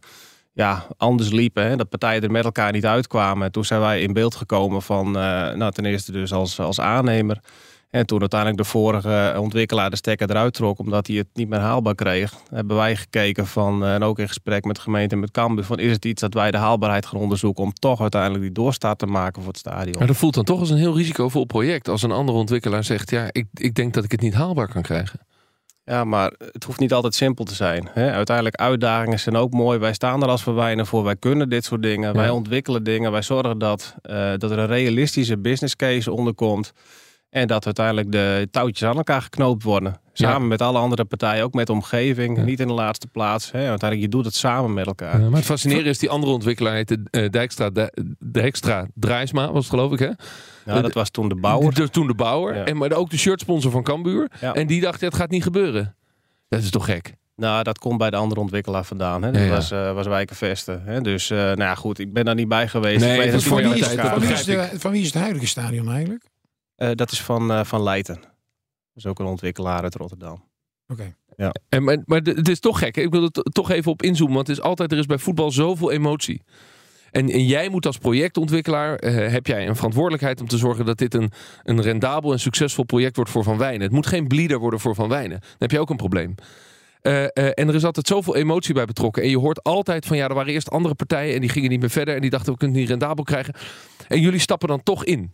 ja, 0.53 0.87
anders 0.97 1.29
liepen. 1.29 1.63
Hè? 1.63 1.75
Dat 1.75 1.89
partijen 1.89 2.21
er 2.21 2.31
met 2.31 2.43
elkaar 2.43 2.71
niet 2.71 2.85
uitkwamen. 2.85 3.51
Toen 3.51 3.65
zijn 3.65 3.79
wij 3.79 4.01
in 4.01 4.13
beeld 4.13 4.35
gekomen 4.35 4.81
van, 4.81 5.07
uh, 5.07 5.13
nou 5.53 5.71
ten 5.71 5.85
eerste 5.85 6.11
dus 6.11 6.33
als, 6.33 6.59
als 6.59 6.79
aannemer. 6.79 7.39
En 7.93 8.05
toen 8.05 8.19
uiteindelijk 8.19 8.61
de 8.61 8.67
vorige 8.67 9.35
ontwikkelaar 9.39 9.89
de 9.89 9.95
stekker 9.95 10.29
eruit 10.29 10.53
trok, 10.53 10.79
omdat 10.79 11.07
hij 11.07 11.15
het 11.15 11.27
niet 11.33 11.49
meer 11.49 11.59
haalbaar 11.59 11.95
kreeg, 11.95 12.33
hebben 12.49 12.75
wij 12.75 12.95
gekeken 12.95 13.47
van, 13.47 13.83
eh, 13.83 13.93
en 13.93 14.03
ook 14.03 14.19
in 14.19 14.27
gesprek 14.27 14.65
met 14.65 14.75
de 14.75 14.81
gemeente 14.81 15.15
en 15.15 15.21
met 15.21 15.31
Cambuur, 15.31 15.63
van 15.63 15.79
is 15.79 15.91
het 15.91 16.05
iets 16.05 16.21
dat 16.21 16.33
wij 16.33 16.51
de 16.51 16.57
haalbaarheid 16.57 17.05
gaan 17.05 17.19
onderzoeken 17.19 17.63
om 17.63 17.73
toch 17.73 18.01
uiteindelijk 18.01 18.41
die 18.41 18.51
doorstaat 18.51 18.99
te 18.99 19.05
maken 19.05 19.41
voor 19.41 19.51
het 19.51 19.59
stadion. 19.59 19.97
Maar 19.97 20.07
dat 20.07 20.15
voelt 20.15 20.33
dan 20.33 20.43
toch 20.43 20.59
als 20.59 20.69
een 20.69 20.77
heel 20.77 20.95
risicovol 20.95 21.45
project 21.45 21.87
als 21.87 22.01
een 22.01 22.11
andere 22.11 22.37
ontwikkelaar 22.37 22.83
zegt, 22.83 23.09
ja, 23.09 23.27
ik, 23.31 23.45
ik 23.53 23.75
denk 23.75 23.93
dat 23.93 24.03
ik 24.03 24.11
het 24.11 24.21
niet 24.21 24.33
haalbaar 24.33 24.67
kan 24.67 24.81
krijgen. 24.81 25.19
Ja, 25.83 26.03
maar 26.03 26.33
het 26.51 26.63
hoeft 26.63 26.79
niet 26.79 26.93
altijd 26.93 27.15
simpel 27.15 27.45
te 27.45 27.55
zijn. 27.55 27.89
Hè? 27.91 28.11
Uiteindelijk 28.11 28.55
uitdagingen 28.55 29.19
zijn 29.19 29.35
ook 29.35 29.53
mooi. 29.53 29.79
Wij 29.79 29.93
staan 29.93 30.21
er 30.23 30.29
als 30.29 30.43
verwijnen 30.43 30.85
voor. 30.85 31.03
Wij 31.03 31.15
kunnen 31.15 31.49
dit 31.49 31.65
soort 31.65 31.81
dingen. 31.81 32.13
Wij 32.13 32.29
ontwikkelen 32.29 32.83
dingen. 32.83 33.11
Wij 33.11 33.21
zorgen 33.21 33.57
dat, 33.57 33.95
uh, 34.03 34.31
dat 34.37 34.51
er 34.51 34.59
een 34.59 34.67
realistische 34.67 35.37
business 35.37 35.75
case 35.75 36.11
onderkomt. 36.11 36.73
En 37.33 37.47
dat 37.47 37.65
uiteindelijk 37.65 38.11
de 38.11 38.47
touwtjes 38.51 38.89
aan 38.89 38.97
elkaar 38.97 39.21
geknoopt 39.21 39.63
worden. 39.63 39.99
Samen 40.11 40.47
met 40.47 40.61
alle 40.61 40.77
andere 40.77 41.05
partijen, 41.05 41.43
ook 41.43 41.53
met 41.53 41.67
de 41.67 41.73
omgeving. 41.73 42.43
Niet 42.43 42.59
in 42.59 42.67
de 42.67 42.73
laatste 42.73 43.07
plaats. 43.07 43.51
Hè. 43.51 43.69
Uiteindelijk, 43.69 44.01
je 44.01 44.07
doet 44.07 44.25
het 44.25 44.35
samen 44.35 44.73
met 44.73 44.85
elkaar. 44.85 45.19
maar 45.19 45.31
het 45.31 45.45
fascinerende 45.45 45.89
is, 45.89 45.99
die 45.99 46.09
andere 46.09 46.31
ontwikkelaar 46.31 46.73
heette 46.73 46.99
uh, 47.11 47.29
Dijkstra, 47.29 47.69
Dijkstra 48.19 48.87
Draaisma, 48.93 49.51
was 49.51 49.63
het 49.63 49.73
geloof 49.73 49.91
ik 49.91 49.99
hè? 49.99 50.09
Ja, 50.65 50.81
dat 50.81 50.93
was 50.93 51.09
toen 51.09 51.29
de 51.29 51.35
bouwer. 51.35 51.73
De, 51.73 51.89
toen 51.89 52.07
de 52.07 52.13
bouwer. 52.13 52.55
En, 52.55 52.77
maar 52.77 52.91
ook 52.91 53.09
de 53.09 53.17
shirtsponsor 53.17 53.71
van 53.71 53.83
Cambuur. 53.83 54.31
En 54.39 54.67
die 54.67 54.81
dacht, 54.81 55.01
het 55.01 55.15
gaat 55.15 55.29
niet 55.29 55.43
gebeuren. 55.43 55.95
Dat 56.49 56.61
is 56.61 56.69
toch 56.69 56.85
gek? 56.85 57.13
Nou, 57.35 57.63
dat 57.63 57.79
komt 57.79 57.97
bij 57.97 58.09
de 58.09 58.15
andere 58.15 58.41
ontwikkelaar 58.41 58.85
vandaan. 58.85 59.23
Hè? 59.23 59.31
Dat 59.31 59.47
was, 59.47 59.71
uh, 59.71 59.93
was 59.93 60.07
Wijkenvesten. 60.07 60.81
Hè? 60.85 61.01
Dus, 61.01 61.29
uh, 61.29 61.37
nou 61.37 61.59
ja, 61.59 61.75
goed, 61.75 61.99
ik 61.99 62.13
ben 62.13 62.25
daar 62.25 62.35
niet 62.35 62.47
bij 62.47 62.67
geweest. 62.67 62.99
Nee, 62.99 63.31
van, 63.31 63.41
van, 63.41 63.57
wie 63.57 63.73
is, 63.73 63.87
van, 63.87 64.19
wie 64.19 64.31
is 64.31 64.43
de, 64.43 64.69
van 64.73 64.91
wie 64.91 65.01
is 65.01 65.13
het 65.13 65.21
huidige 65.21 65.47
stadion 65.47 65.91
eigenlijk? 65.91 66.31
Uh, 66.77 66.91
dat 66.91 67.11
is 67.11 67.21
van, 67.21 67.51
uh, 67.51 67.63
van 67.63 67.83
Leiden. 67.83 68.15
Dat 68.15 69.03
is 69.03 69.05
ook 69.05 69.19
een 69.19 69.25
ontwikkelaar 69.25 69.83
uit 69.83 69.95
Rotterdam. 69.95 70.43
Oké. 70.87 71.15
Ja. 71.35 71.51
En, 71.69 71.83
maar, 71.83 71.97
maar 72.05 72.19
het 72.19 72.49
is 72.49 72.59
toch 72.59 72.79
gek. 72.79 72.95
Hè? 72.95 73.01
Ik 73.01 73.11
wil 73.11 73.23
er 73.23 73.31
toch 73.31 73.71
even 73.71 73.91
op 73.91 74.01
inzoomen. 74.01 74.35
Want 74.35 74.47
het 74.47 74.57
is 74.57 74.63
altijd, 74.63 74.91
er 74.91 74.97
is 74.97 75.05
bij 75.05 75.17
voetbal 75.17 75.51
zoveel 75.51 75.91
emotie. 75.91 76.41
En, 77.11 77.29
en 77.29 77.45
jij 77.45 77.69
moet 77.69 77.85
als 77.85 77.97
projectontwikkelaar, 77.97 79.03
uh, 79.03 79.31
heb 79.31 79.47
jij 79.47 79.67
een 79.67 79.75
verantwoordelijkheid 79.75 80.41
om 80.41 80.47
te 80.47 80.57
zorgen 80.57 80.85
dat 80.85 80.97
dit 80.97 81.13
een, 81.13 81.31
een 81.63 81.81
rendabel 81.81 82.31
en 82.31 82.39
succesvol 82.39 82.83
project 82.83 83.15
wordt 83.15 83.31
voor 83.31 83.43
Van 83.43 83.57
Wijnen. 83.57 83.81
Het 83.81 83.91
moet 83.91 84.07
geen 84.07 84.27
bleeder 84.27 84.59
worden 84.59 84.79
voor 84.79 84.95
Van 84.95 85.09
Wijnen. 85.09 85.39
Dan 85.39 85.55
heb 85.57 85.71
je 85.71 85.79
ook 85.79 85.89
een 85.89 85.95
probleem. 85.95 86.35
Uh, 87.01 87.13
uh, 87.13 87.27
en 87.33 87.67
er 87.67 87.75
is 87.75 87.83
altijd 87.83 88.07
zoveel 88.07 88.35
emotie 88.35 88.73
bij 88.73 88.85
betrokken. 88.85 89.23
En 89.23 89.29
je 89.29 89.37
hoort 89.37 89.63
altijd 89.63 90.05
van 90.05 90.17
ja, 90.17 90.27
er 90.27 90.33
waren 90.33 90.53
eerst 90.53 90.69
andere 90.69 90.95
partijen 90.95 91.35
en 91.35 91.41
die 91.41 91.49
gingen 91.49 91.69
niet 91.69 91.79
meer 91.79 91.89
verder. 91.89 92.15
En 92.15 92.21
die 92.21 92.29
dachten 92.29 92.51
we 92.51 92.57
kunnen 92.57 92.77
het 92.77 92.85
niet 92.85 92.99
rendabel 92.99 93.23
krijgen. 93.23 93.53
En 94.07 94.21
jullie 94.21 94.39
stappen 94.39 94.67
dan 94.67 94.83
toch 94.83 95.05
in. 95.05 95.33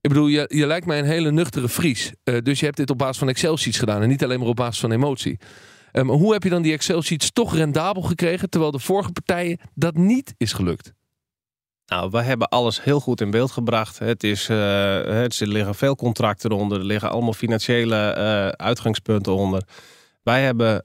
Ik 0.00 0.08
bedoel, 0.10 0.26
je, 0.26 0.44
je 0.48 0.66
lijkt 0.66 0.86
mij 0.86 0.98
een 0.98 1.04
hele 1.04 1.30
nuchtere 1.30 1.68
Fries. 1.68 2.12
Uh, 2.24 2.36
dus 2.42 2.58
je 2.58 2.64
hebt 2.64 2.76
dit 2.76 2.90
op 2.90 2.98
basis 2.98 3.18
van 3.18 3.28
Excel-sheets 3.28 3.78
gedaan 3.78 4.02
en 4.02 4.08
niet 4.08 4.24
alleen 4.24 4.38
maar 4.38 4.48
op 4.48 4.56
basis 4.56 4.80
van 4.80 4.92
emotie. 4.92 5.38
Um, 5.92 6.08
hoe 6.08 6.32
heb 6.32 6.42
je 6.42 6.50
dan 6.50 6.62
die 6.62 6.72
Excel-sheets 6.72 7.32
toch 7.32 7.54
rendabel 7.54 8.02
gekregen, 8.02 8.50
terwijl 8.50 8.72
de 8.72 8.78
vorige 8.78 9.12
partijen 9.12 9.58
dat 9.74 9.94
niet 9.94 10.34
is 10.36 10.52
gelukt? 10.52 10.92
Nou, 11.86 12.10
we 12.10 12.22
hebben 12.22 12.48
alles 12.48 12.82
heel 12.84 13.00
goed 13.00 13.20
in 13.20 13.30
beeld 13.30 13.50
gebracht. 13.50 13.98
Het 13.98 14.24
is, 14.24 14.48
uh, 14.48 14.56
het, 15.04 15.40
er 15.40 15.48
liggen 15.48 15.74
veel 15.74 15.96
contracten 15.96 16.50
onder, 16.50 16.78
er 16.78 16.84
liggen 16.84 17.10
allemaal 17.10 17.32
financiële 17.32 18.14
uh, 18.18 18.48
uitgangspunten 18.48 19.34
onder. 19.34 19.62
Wij 20.22 20.42
hebben 20.42 20.84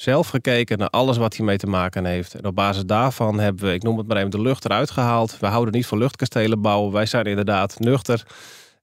zelf 0.00 0.28
gekeken 0.28 0.78
naar 0.78 0.88
alles 0.88 1.16
wat 1.16 1.34
hiermee 1.34 1.56
te 1.56 1.66
maken 1.66 2.04
heeft. 2.04 2.34
En 2.34 2.44
op 2.44 2.54
basis 2.54 2.84
daarvan 2.84 3.38
hebben 3.40 3.64
we, 3.64 3.72
ik 3.72 3.82
noem 3.82 3.98
het 3.98 4.06
maar 4.06 4.16
even, 4.16 4.30
de 4.30 4.40
lucht 4.40 4.64
eruit 4.64 4.90
gehaald. 4.90 5.36
We 5.40 5.46
houden 5.46 5.74
niet 5.74 5.86
van 5.86 5.98
luchtkastelen 5.98 6.60
bouwen. 6.60 6.92
Wij 6.92 7.06
zijn 7.06 7.24
inderdaad 7.24 7.78
nuchter. 7.78 8.26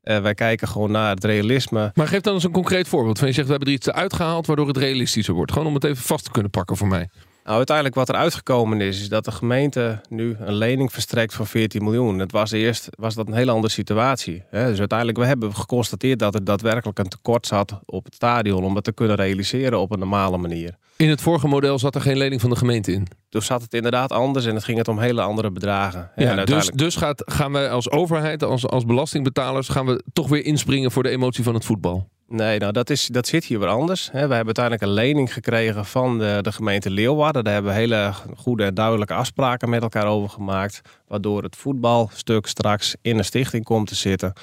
Uh, 0.04 0.20
wij 0.20 0.34
kijken 0.34 0.68
gewoon 0.68 0.92
naar 0.92 1.10
het 1.10 1.24
realisme. 1.24 1.92
Maar 1.94 2.08
geef 2.08 2.22
dan 2.22 2.34
eens 2.34 2.44
een 2.44 2.52
concreet 2.52 2.88
voorbeeld. 2.88 3.20
Van 3.20 3.28
je 3.28 3.34
zegt, 3.34 3.46
we 3.46 3.54
hebben 3.54 3.70
er 3.70 3.78
iets 3.80 3.92
uitgehaald 3.92 4.46
waardoor 4.46 4.68
het 4.68 4.78
realistischer 4.78 5.34
wordt. 5.34 5.52
Gewoon 5.52 5.68
om 5.68 5.74
het 5.74 5.84
even 5.84 6.04
vast 6.04 6.24
te 6.24 6.32
kunnen 6.32 6.52
pakken 6.52 6.78
voor 6.78 6.88
mij. 6.88 7.10
Nou, 7.48 7.60
uiteindelijk 7.60 7.96
wat 7.96 8.10
er 8.10 8.16
uitgekomen 8.16 8.82
is, 8.82 9.02
is 9.02 9.10
dat 9.10 9.26
de 9.26 9.32
gemeente 9.32 10.02
nu 10.10 10.36
een 10.40 10.54
lening 10.54 10.92
verstrekt 10.94 11.34
van 11.34 11.48
14 11.48 11.84
miljoen. 11.84 12.20
Het 12.20 12.32
was 12.32 12.52
eerst 12.52 12.88
was 13.00 13.16
dat 13.16 13.28
een 13.28 13.34
hele 13.34 13.52
andere 13.52 13.74
situatie. 13.74 14.44
Hè? 14.50 14.70
Dus 14.70 14.80
uiteindelijk 14.80 15.18
we 15.18 15.26
hebben 15.26 15.56
geconstateerd 15.56 16.20
dat 16.20 16.34
er 16.34 16.44
daadwerkelijk 16.44 17.00
een 17.00 17.08
tekort 17.08 17.48
zat 17.48 17.80
op 17.86 18.06
het 18.06 18.16
stadion 18.16 18.64
om 18.64 18.76
het 18.76 18.84
te 18.84 18.92
kunnen 18.92 19.16
realiseren 19.16 19.80
op 19.80 19.92
een 19.92 20.00
normale 20.00 20.38
manier. 20.38 20.78
In 20.96 21.10
het 21.10 21.22
vorige 21.22 21.48
model 21.48 21.80
zat 21.80 21.96
er 21.96 22.02
geen 22.02 22.18
lening 22.18 22.42
van 22.42 22.50
de 22.50 22.56
gemeente 22.56 22.92
in. 22.92 23.08
Toen 23.30 23.42
zat 23.42 23.62
het 23.62 23.74
inderdaad 23.74 24.12
anders 24.12 24.46
en 24.46 24.56
het 24.56 24.64
ging 24.64 24.78
het 24.78 24.88
om 24.88 25.00
hele 25.00 25.22
andere 25.22 25.52
bedragen. 25.52 26.00
Ja, 26.00 26.10
en 26.16 26.38
uiteindelijk... 26.38 26.78
Dus, 26.78 26.86
dus 26.86 26.96
gaat, 26.96 27.24
gaan 27.26 27.52
wij 27.52 27.70
als 27.70 27.92
overheid, 27.92 28.44
als, 28.44 28.68
als 28.68 28.86
belastingbetalers, 28.86 29.70
gaan 29.70 29.86
we 29.86 30.04
toch 30.14 30.28
weer 30.28 30.46
inspringen 30.46 30.92
voor 30.92 31.04
de 31.04 31.10
emotie 31.10 31.44
van 31.44 31.54
het 31.54 31.66
voetbal? 31.66 32.08
Nee, 32.30 32.60
nou 32.60 32.72
dat, 32.72 32.90
is, 32.90 33.06
dat 33.06 33.28
zit 33.28 33.46
hier 33.46 33.60
weer 33.60 33.68
anders. 33.68 34.10
We 34.12 34.18
hebben 34.18 34.46
uiteindelijk 34.46 34.84
een 34.84 34.94
lening 34.94 35.34
gekregen 35.34 35.86
van 35.86 36.20
de, 36.20 36.40
de 36.42 36.52
gemeente 36.52 36.90
Leeuwarden. 36.90 37.44
Daar 37.44 37.54
hebben 37.54 37.72
we 37.72 37.78
hele 37.78 38.14
goede 38.36 38.64
en 38.64 38.74
duidelijke 38.74 39.14
afspraken 39.14 39.70
met 39.70 39.82
elkaar 39.82 40.06
over 40.06 40.30
gemaakt. 40.30 40.82
Waardoor 41.08 41.44
het 41.44 41.56
voetbalstuk 41.56 42.48
straks 42.48 42.96
in 43.02 43.18
een 43.18 43.26
stichting 43.26 43.64
komt 43.64 43.88
te 43.88 43.96
zitten. 43.96 44.34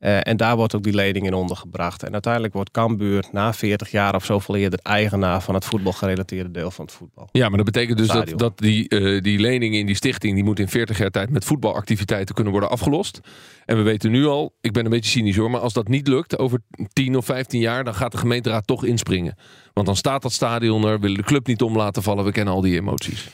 Uh, 0.00 0.26
en 0.26 0.36
daar 0.36 0.56
wordt 0.56 0.74
ook 0.74 0.82
die 0.82 0.94
lening 0.94 1.26
in 1.26 1.34
ondergebracht. 1.34 2.02
En 2.02 2.12
uiteindelijk 2.12 2.54
wordt 2.54 2.70
Cambuur 2.70 3.24
na 3.32 3.52
40 3.52 3.90
jaar 3.90 4.14
of 4.14 4.24
zo 4.24 4.40
eerder 4.46 4.78
eigenaar 4.82 5.42
van 5.42 5.54
het 5.54 5.64
voetbalgerelateerde 5.64 6.50
deel 6.50 6.70
van 6.70 6.84
het 6.84 6.94
voetbal. 6.94 7.28
Ja, 7.32 7.48
maar 7.48 7.56
dat 7.56 7.66
betekent 7.66 7.98
dus 7.98 8.08
dat, 8.08 8.38
dat 8.38 8.58
die, 8.58 8.94
uh, 8.94 9.22
die 9.22 9.38
lening 9.38 9.74
in 9.74 9.86
die 9.86 9.94
stichting, 9.94 10.34
die 10.34 10.44
moet 10.44 10.58
in 10.58 10.68
40 10.68 10.98
jaar 10.98 11.10
tijd 11.10 11.30
met 11.30 11.44
voetbalactiviteiten 11.44 12.34
kunnen 12.34 12.52
worden 12.52 12.70
afgelost. 12.70 13.20
En 13.64 13.76
we 13.76 13.82
weten 13.82 14.10
nu 14.10 14.26
al, 14.26 14.54
ik 14.60 14.72
ben 14.72 14.84
een 14.84 14.90
beetje 14.90 15.10
cynisch 15.10 15.36
hoor, 15.36 15.50
maar 15.50 15.60
als 15.60 15.72
dat 15.72 15.88
niet 15.88 16.08
lukt 16.08 16.38
over 16.38 16.60
10 16.92 17.16
of 17.16 17.24
15 17.24 17.60
jaar, 17.60 17.84
dan 17.84 17.94
gaat 17.94 18.12
de 18.12 18.18
gemeenteraad 18.18 18.66
toch 18.66 18.84
inspringen. 18.84 19.36
Want 19.72 19.86
dan 19.86 19.96
staat 19.96 20.22
dat 20.22 20.32
stadion 20.32 20.84
er, 20.84 21.00
willen 21.00 21.16
de 21.16 21.22
club 21.22 21.46
niet 21.46 21.62
om 21.62 21.76
laten 21.76 22.02
vallen, 22.02 22.24
we 22.24 22.32
kennen 22.32 22.54
al 22.54 22.60
die 22.60 22.76
emoties. 22.76 23.28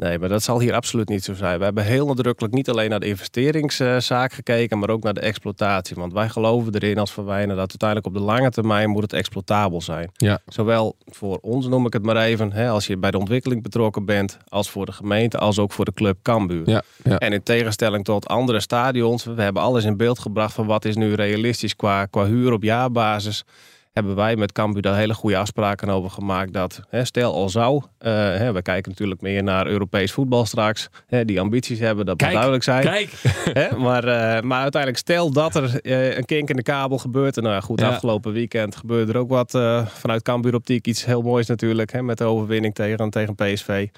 Nee, 0.00 0.18
maar 0.18 0.28
dat 0.28 0.42
zal 0.42 0.60
hier 0.60 0.74
absoluut 0.74 1.08
niet 1.08 1.24
zo 1.24 1.34
zijn. 1.34 1.58
We 1.58 1.64
hebben 1.64 1.84
heel 1.84 2.06
nadrukkelijk 2.06 2.54
niet 2.54 2.70
alleen 2.70 2.90
naar 2.90 3.00
de 3.00 3.06
investeringszaak 3.06 4.32
gekeken, 4.32 4.78
maar 4.78 4.90
ook 4.90 5.02
naar 5.02 5.14
de 5.14 5.20
exploitatie. 5.20 5.96
Want 5.96 6.12
wij 6.12 6.28
geloven 6.28 6.74
erin 6.74 6.98
als 6.98 7.12
verwijnen 7.12 7.56
dat 7.56 7.68
uiteindelijk 7.68 8.06
op 8.08 8.14
de 8.14 8.20
lange 8.20 8.50
termijn 8.50 8.90
moet 8.90 9.02
het 9.02 9.12
exploitabel 9.12 9.80
zijn. 9.80 10.10
Ja. 10.16 10.40
Zowel 10.46 10.96
voor 11.06 11.38
ons, 11.40 11.66
noem 11.66 11.86
ik 11.86 11.92
het 11.92 12.02
maar 12.02 12.16
even, 12.16 12.52
hè, 12.52 12.68
als 12.68 12.86
je 12.86 12.96
bij 12.96 13.10
de 13.10 13.18
ontwikkeling 13.18 13.62
betrokken 13.62 14.04
bent, 14.04 14.38
als 14.48 14.70
voor 14.70 14.86
de 14.86 14.92
gemeente, 14.92 15.38
als 15.38 15.58
ook 15.58 15.72
voor 15.72 15.84
de 15.84 15.94
club 15.94 16.18
Cambuur. 16.22 16.68
Ja, 16.68 16.82
ja. 17.04 17.18
En 17.18 17.32
in 17.32 17.42
tegenstelling 17.42 18.04
tot 18.04 18.28
andere 18.28 18.60
stadions, 18.60 19.24
we 19.24 19.42
hebben 19.42 19.62
alles 19.62 19.84
in 19.84 19.96
beeld 19.96 20.18
gebracht 20.18 20.54
van 20.54 20.66
wat 20.66 20.84
is 20.84 20.96
nu 20.96 21.14
realistisch 21.14 21.76
qua, 21.76 22.06
qua 22.06 22.26
huur 22.26 22.52
op 22.52 22.62
jaarbasis 22.62 23.44
hebben 23.92 24.14
wij 24.14 24.36
met 24.36 24.52
Cambuur 24.52 24.82
daar 24.82 24.96
hele 24.96 25.14
goede 25.14 25.36
afspraken 25.36 25.88
over 25.88 26.10
gemaakt. 26.10 26.52
Dat 26.52 26.80
hè, 26.88 27.04
stel 27.04 27.34
al 27.34 27.48
zou, 27.48 27.74
uh, 27.74 27.82
hè, 28.12 28.52
we 28.52 28.62
kijken 28.62 28.90
natuurlijk 28.90 29.20
meer 29.20 29.42
naar 29.42 29.66
Europees 29.66 30.12
voetbal 30.12 30.46
straks. 30.46 30.88
Hè, 31.06 31.24
die 31.24 31.40
ambities 31.40 31.78
hebben, 31.78 32.06
dat 32.06 32.20
moet 32.20 32.30
duidelijk 32.30 32.62
zijn. 32.62 32.82
Kijk. 32.82 33.12
Hè, 33.60 33.76
maar, 33.76 34.04
uh, 34.04 34.40
maar 34.40 34.62
uiteindelijk 34.62 35.02
stel 35.02 35.32
dat 35.32 35.54
er 35.54 35.80
uh, 35.82 36.16
een 36.16 36.24
kink 36.24 36.48
in 36.50 36.56
de 36.56 36.62
kabel 36.62 36.98
gebeurt. 36.98 37.36
En 37.36 37.42
nou 37.42 37.62
goed, 37.62 37.82
afgelopen 37.82 38.32
weekend 38.32 38.76
gebeurde 38.76 39.12
er 39.12 39.18
ook 39.18 39.28
wat 39.28 39.50
vanuit 39.86 40.22
Cambuur 40.22 40.54
optiek. 40.54 40.86
Iets 40.86 41.04
heel 41.04 41.22
moois 41.22 41.46
natuurlijk, 41.46 41.92
hè, 41.92 42.02
met 42.02 42.18
de 42.18 42.24
overwinning 42.24 42.74
tegen, 42.74 43.10
tegen 43.10 43.34
PSV. 43.34 43.88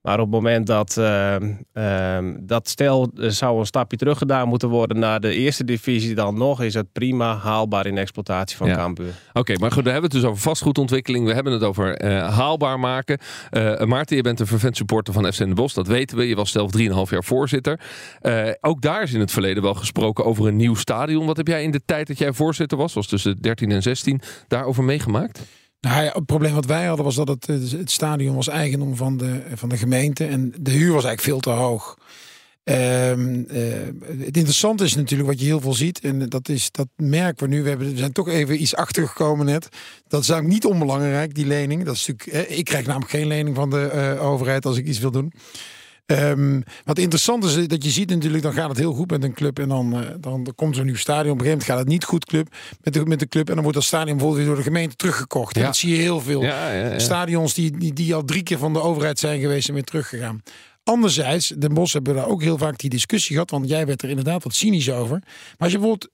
Maar 0.00 0.20
op 0.20 0.32
het 0.32 0.34
moment 0.34 0.66
dat, 0.66 0.96
uh, 0.98 1.36
uh, 1.74 2.18
dat 2.40 2.68
stel 2.68 3.10
zou 3.14 3.58
een 3.58 3.66
stapje 3.66 3.96
terug 3.96 4.18
gedaan 4.18 4.48
moeten 4.48 4.68
worden 4.68 4.98
naar 4.98 5.20
de 5.20 5.34
eerste 5.34 5.64
divisie, 5.64 6.14
dan 6.14 6.38
nog 6.38 6.62
is 6.62 6.74
het 6.74 6.92
prima 6.92 7.36
haalbaar 7.36 7.86
in 7.86 7.98
exploitatie 7.98 8.56
van 8.56 8.68
ja. 8.68 8.74
Cambuur. 8.74 9.12
Oké, 9.32 9.58
maar 9.58 9.72
goed, 9.72 9.84
we 9.84 9.90
hebben 9.90 10.10
het 10.10 10.20
dus 10.20 10.30
over 10.30 10.42
vastgoedontwikkeling. 10.42 11.26
We 11.26 11.34
hebben 11.34 11.52
het 11.52 11.62
over 11.62 12.04
uh, 12.04 12.36
haalbaar 12.36 12.80
maken. 12.80 13.18
Uh, 13.50 13.82
Maarten, 13.82 14.16
je 14.16 14.22
bent 14.22 14.40
een 14.40 14.46
vervent 14.46 14.76
supporter 14.76 15.14
van 15.14 15.32
FC 15.32 15.38
Den 15.38 15.54
Bosch, 15.54 15.74
dat 15.74 15.86
weten 15.86 16.16
we. 16.16 16.28
Je 16.28 16.36
was 16.36 16.50
zelf 16.50 16.70
3,5 16.78 16.84
jaar 17.10 17.24
voorzitter. 17.24 17.80
Uh, 18.22 18.50
ook 18.60 18.82
daar 18.82 19.02
is 19.02 19.12
in 19.12 19.20
het 19.20 19.30
verleden 19.30 19.62
wel 19.62 19.74
gesproken 19.74 20.24
over 20.24 20.46
een 20.46 20.56
nieuw 20.56 20.74
stadion. 20.74 21.26
Wat 21.26 21.36
heb 21.36 21.46
jij 21.46 21.62
in 21.62 21.70
de 21.70 21.84
tijd 21.84 22.06
dat 22.06 22.18
jij 22.18 22.32
voorzitter 22.32 22.78
was, 22.78 22.94
was 22.94 23.06
tussen 23.06 23.36
13 23.40 23.70
en 23.70 23.82
16, 23.82 24.20
daarover 24.48 24.84
meegemaakt? 24.84 25.40
Nou 25.80 26.04
het 26.04 26.26
probleem 26.26 26.54
wat 26.54 26.66
wij 26.66 26.86
hadden 26.86 27.04
was 27.04 27.14
dat 27.14 27.28
het, 27.28 27.46
het 27.46 27.90
stadion 27.90 28.34
was 28.34 28.48
eigendom 28.48 28.96
van 28.96 29.16
de, 29.16 29.42
van 29.54 29.68
de 29.68 29.76
gemeente. 29.76 30.26
En 30.26 30.54
de 30.60 30.70
huur 30.70 30.92
was 30.92 31.04
eigenlijk 31.04 31.20
veel 31.20 31.40
te 31.40 31.60
hoog. 31.60 31.96
Um, 32.64 33.46
uh, 33.50 33.62
het 34.18 34.36
interessante 34.36 34.84
is 34.84 34.94
natuurlijk 34.94 35.28
wat 35.28 35.40
je 35.40 35.46
heel 35.46 35.60
veel 35.60 35.74
ziet. 35.74 36.00
En 36.00 36.28
dat, 36.28 36.48
is, 36.48 36.70
dat 36.70 36.88
merken 36.96 37.48
we 37.48 37.54
nu. 37.54 37.62
We, 37.62 37.68
hebben, 37.68 37.90
we 37.90 37.96
zijn 37.96 38.12
toch 38.12 38.28
even 38.28 38.62
iets 38.62 38.74
achtergekomen 38.74 39.46
net. 39.46 39.68
Dat 40.08 40.22
is 40.22 40.28
eigenlijk 40.28 40.62
niet 40.62 40.72
onbelangrijk, 40.72 41.34
die 41.34 41.46
lening. 41.46 41.84
Dat 41.84 41.94
is 41.94 42.06
natuurlijk, 42.06 42.48
ik 42.50 42.64
krijg 42.64 42.86
namelijk 42.86 43.10
geen 43.10 43.26
lening 43.26 43.56
van 43.56 43.70
de 43.70 44.14
uh, 44.18 44.24
overheid 44.24 44.66
als 44.66 44.76
ik 44.76 44.86
iets 44.86 44.98
wil 44.98 45.10
doen. 45.10 45.32
Um, 46.10 46.62
wat 46.84 46.98
interessant 46.98 47.44
is 47.44 47.68
dat 47.68 47.84
je 47.84 47.90
ziet 47.90 48.10
natuurlijk, 48.10 48.42
dan 48.42 48.52
gaat 48.52 48.68
het 48.68 48.78
heel 48.78 48.92
goed 48.92 49.10
met 49.10 49.22
een 49.24 49.34
club. 49.34 49.58
En 49.58 49.68
dan, 49.68 50.00
uh, 50.00 50.08
dan, 50.20 50.52
komt 50.54 50.76
zo'n 50.76 50.84
nieuw 50.84 50.96
stadion. 50.96 51.32
Op 51.32 51.38
een 51.38 51.44
gegeven 51.44 51.58
moment 51.58 51.64
gaat 51.64 51.78
het 51.78 51.88
niet 51.88 52.04
goed 52.04 52.24
club, 52.24 52.54
met, 52.80 52.94
de, 52.94 53.06
met 53.06 53.18
de 53.18 53.28
club. 53.28 53.48
En 53.48 53.54
dan 53.54 53.62
wordt 53.62 53.78
dat 53.78 53.86
stadion 53.86 54.16
bijvoorbeeld 54.16 54.36
weer 54.36 54.46
door 54.46 54.56
de 54.56 54.70
gemeente 54.70 54.96
teruggekocht. 54.96 55.56
Ja. 55.56 55.64
Dat 55.64 55.76
zie 55.76 55.90
je 55.90 56.00
heel 56.00 56.20
veel. 56.20 56.42
Ja, 56.42 56.72
ja, 56.72 56.98
Stadions 56.98 57.54
die, 57.54 57.78
die, 57.78 57.92
die 57.92 58.14
al 58.14 58.24
drie 58.24 58.42
keer 58.42 58.58
van 58.58 58.72
de 58.72 58.80
overheid 58.80 59.18
zijn 59.18 59.40
geweest 59.40 59.68
en 59.68 59.74
weer 59.74 59.84
teruggegaan. 59.84 60.42
Anderzijds, 60.82 61.52
de 61.56 61.68
Bos 61.68 61.92
hebben 61.92 62.14
daar 62.14 62.26
ook 62.26 62.42
heel 62.42 62.58
vaak 62.58 62.78
die 62.78 62.90
discussie 62.90 63.32
gehad. 63.32 63.50
Want 63.50 63.68
jij 63.68 63.86
werd 63.86 64.02
er 64.02 64.08
inderdaad 64.08 64.42
wat 64.44 64.54
cynisch 64.54 64.90
over. 64.90 65.18
Maar 65.18 65.56
als 65.58 65.72
je 65.72 65.78
bijvoorbeeld 65.78 66.10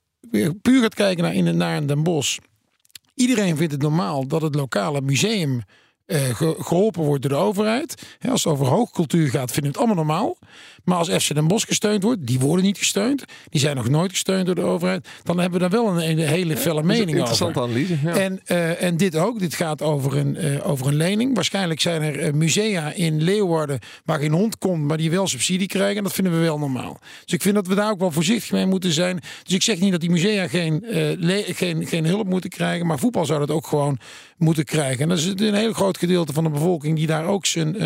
puur 0.62 0.82
gaat 0.82 0.94
kijken 0.94 1.24
naar, 1.24 1.34
in, 1.34 1.56
naar 1.56 1.86
Den 1.86 2.02
Bosch. 2.02 2.38
Iedereen 3.14 3.56
vindt 3.56 3.72
het 3.72 3.82
normaal 3.82 4.26
dat 4.26 4.42
het 4.42 4.54
lokale 4.54 5.00
museum 5.00 5.62
geholpen 6.06 7.02
wordt 7.02 7.22
door 7.22 7.30
de 7.30 7.38
overheid. 7.38 8.16
als 8.30 8.44
het 8.44 8.52
over 8.52 8.66
hoogcultuur 8.66 9.28
gaat, 9.28 9.52
vinden 9.52 9.72
we 9.72 9.78
het 9.78 9.86
allemaal 9.86 10.04
normaal. 10.04 10.36
Maar 10.84 10.98
als 10.98 11.08
FC 11.08 11.34
Den 11.34 11.48
Bosch 11.48 11.66
gesteund 11.66 12.02
wordt, 12.02 12.26
die 12.26 12.40
worden 12.40 12.64
niet 12.64 12.78
gesteund. 12.78 13.24
Die 13.48 13.60
zijn 13.60 13.76
nog 13.76 13.88
nooit 13.88 14.10
gesteund 14.10 14.46
door 14.46 14.54
de 14.54 14.62
overheid. 14.62 15.08
Dan 15.22 15.38
hebben 15.38 15.60
we 15.60 15.68
daar 15.68 15.82
wel 15.82 15.96
een, 15.96 16.10
een 16.10 16.18
hele 16.18 16.56
felle 16.56 16.80
ja, 16.80 16.86
mening 16.86 17.10
interessante 17.10 17.60
over. 17.60 17.72
analyse. 17.72 17.98
Ja. 18.02 18.16
En, 18.16 18.40
uh, 18.46 18.82
en 18.82 18.96
dit 18.96 19.16
ook. 19.16 19.38
Dit 19.38 19.54
gaat 19.54 19.82
over 19.82 20.16
een, 20.16 20.44
uh, 20.44 20.68
over 20.68 20.86
een 20.86 20.94
lening. 20.94 21.34
Waarschijnlijk 21.34 21.80
zijn 21.80 22.02
er 22.02 22.36
musea 22.36 22.92
in 22.92 23.22
Leeuwarden 23.22 23.78
waar 24.04 24.18
geen 24.18 24.32
hond 24.32 24.58
komt, 24.58 24.82
maar 24.82 24.96
die 24.96 25.10
wel 25.10 25.26
subsidie 25.26 25.68
krijgen. 25.68 25.96
En 25.96 26.02
dat 26.02 26.12
vinden 26.12 26.32
we 26.32 26.38
wel 26.38 26.58
normaal. 26.58 26.98
Dus 27.24 27.34
ik 27.34 27.42
vind 27.42 27.54
dat 27.54 27.66
we 27.66 27.74
daar 27.74 27.90
ook 27.90 28.00
wel 28.00 28.10
voorzichtig 28.10 28.52
mee 28.52 28.66
moeten 28.66 28.92
zijn. 28.92 29.20
Dus 29.42 29.54
ik 29.54 29.62
zeg 29.62 29.80
niet 29.80 29.92
dat 29.92 30.00
die 30.00 30.10
musea 30.10 30.48
geen, 30.48 30.84
geen, 31.54 31.86
geen 31.86 32.06
hulp 32.06 32.26
moeten 32.26 32.50
krijgen. 32.50 32.86
Maar 32.86 32.98
voetbal 32.98 33.24
zou 33.24 33.38
dat 33.38 33.50
ook 33.50 33.66
gewoon 33.66 33.98
moeten 34.36 34.64
krijgen. 34.64 35.02
En 35.02 35.08
dat 35.08 35.18
is 35.18 35.26
een 35.26 35.54
heel 35.54 35.72
groot 35.72 35.98
gedeelte 35.98 36.32
van 36.32 36.44
de 36.44 36.50
bevolking 36.50 36.96
die 36.96 37.06
daar 37.06 37.26
ook 37.26 37.46
zijn. 37.46 37.76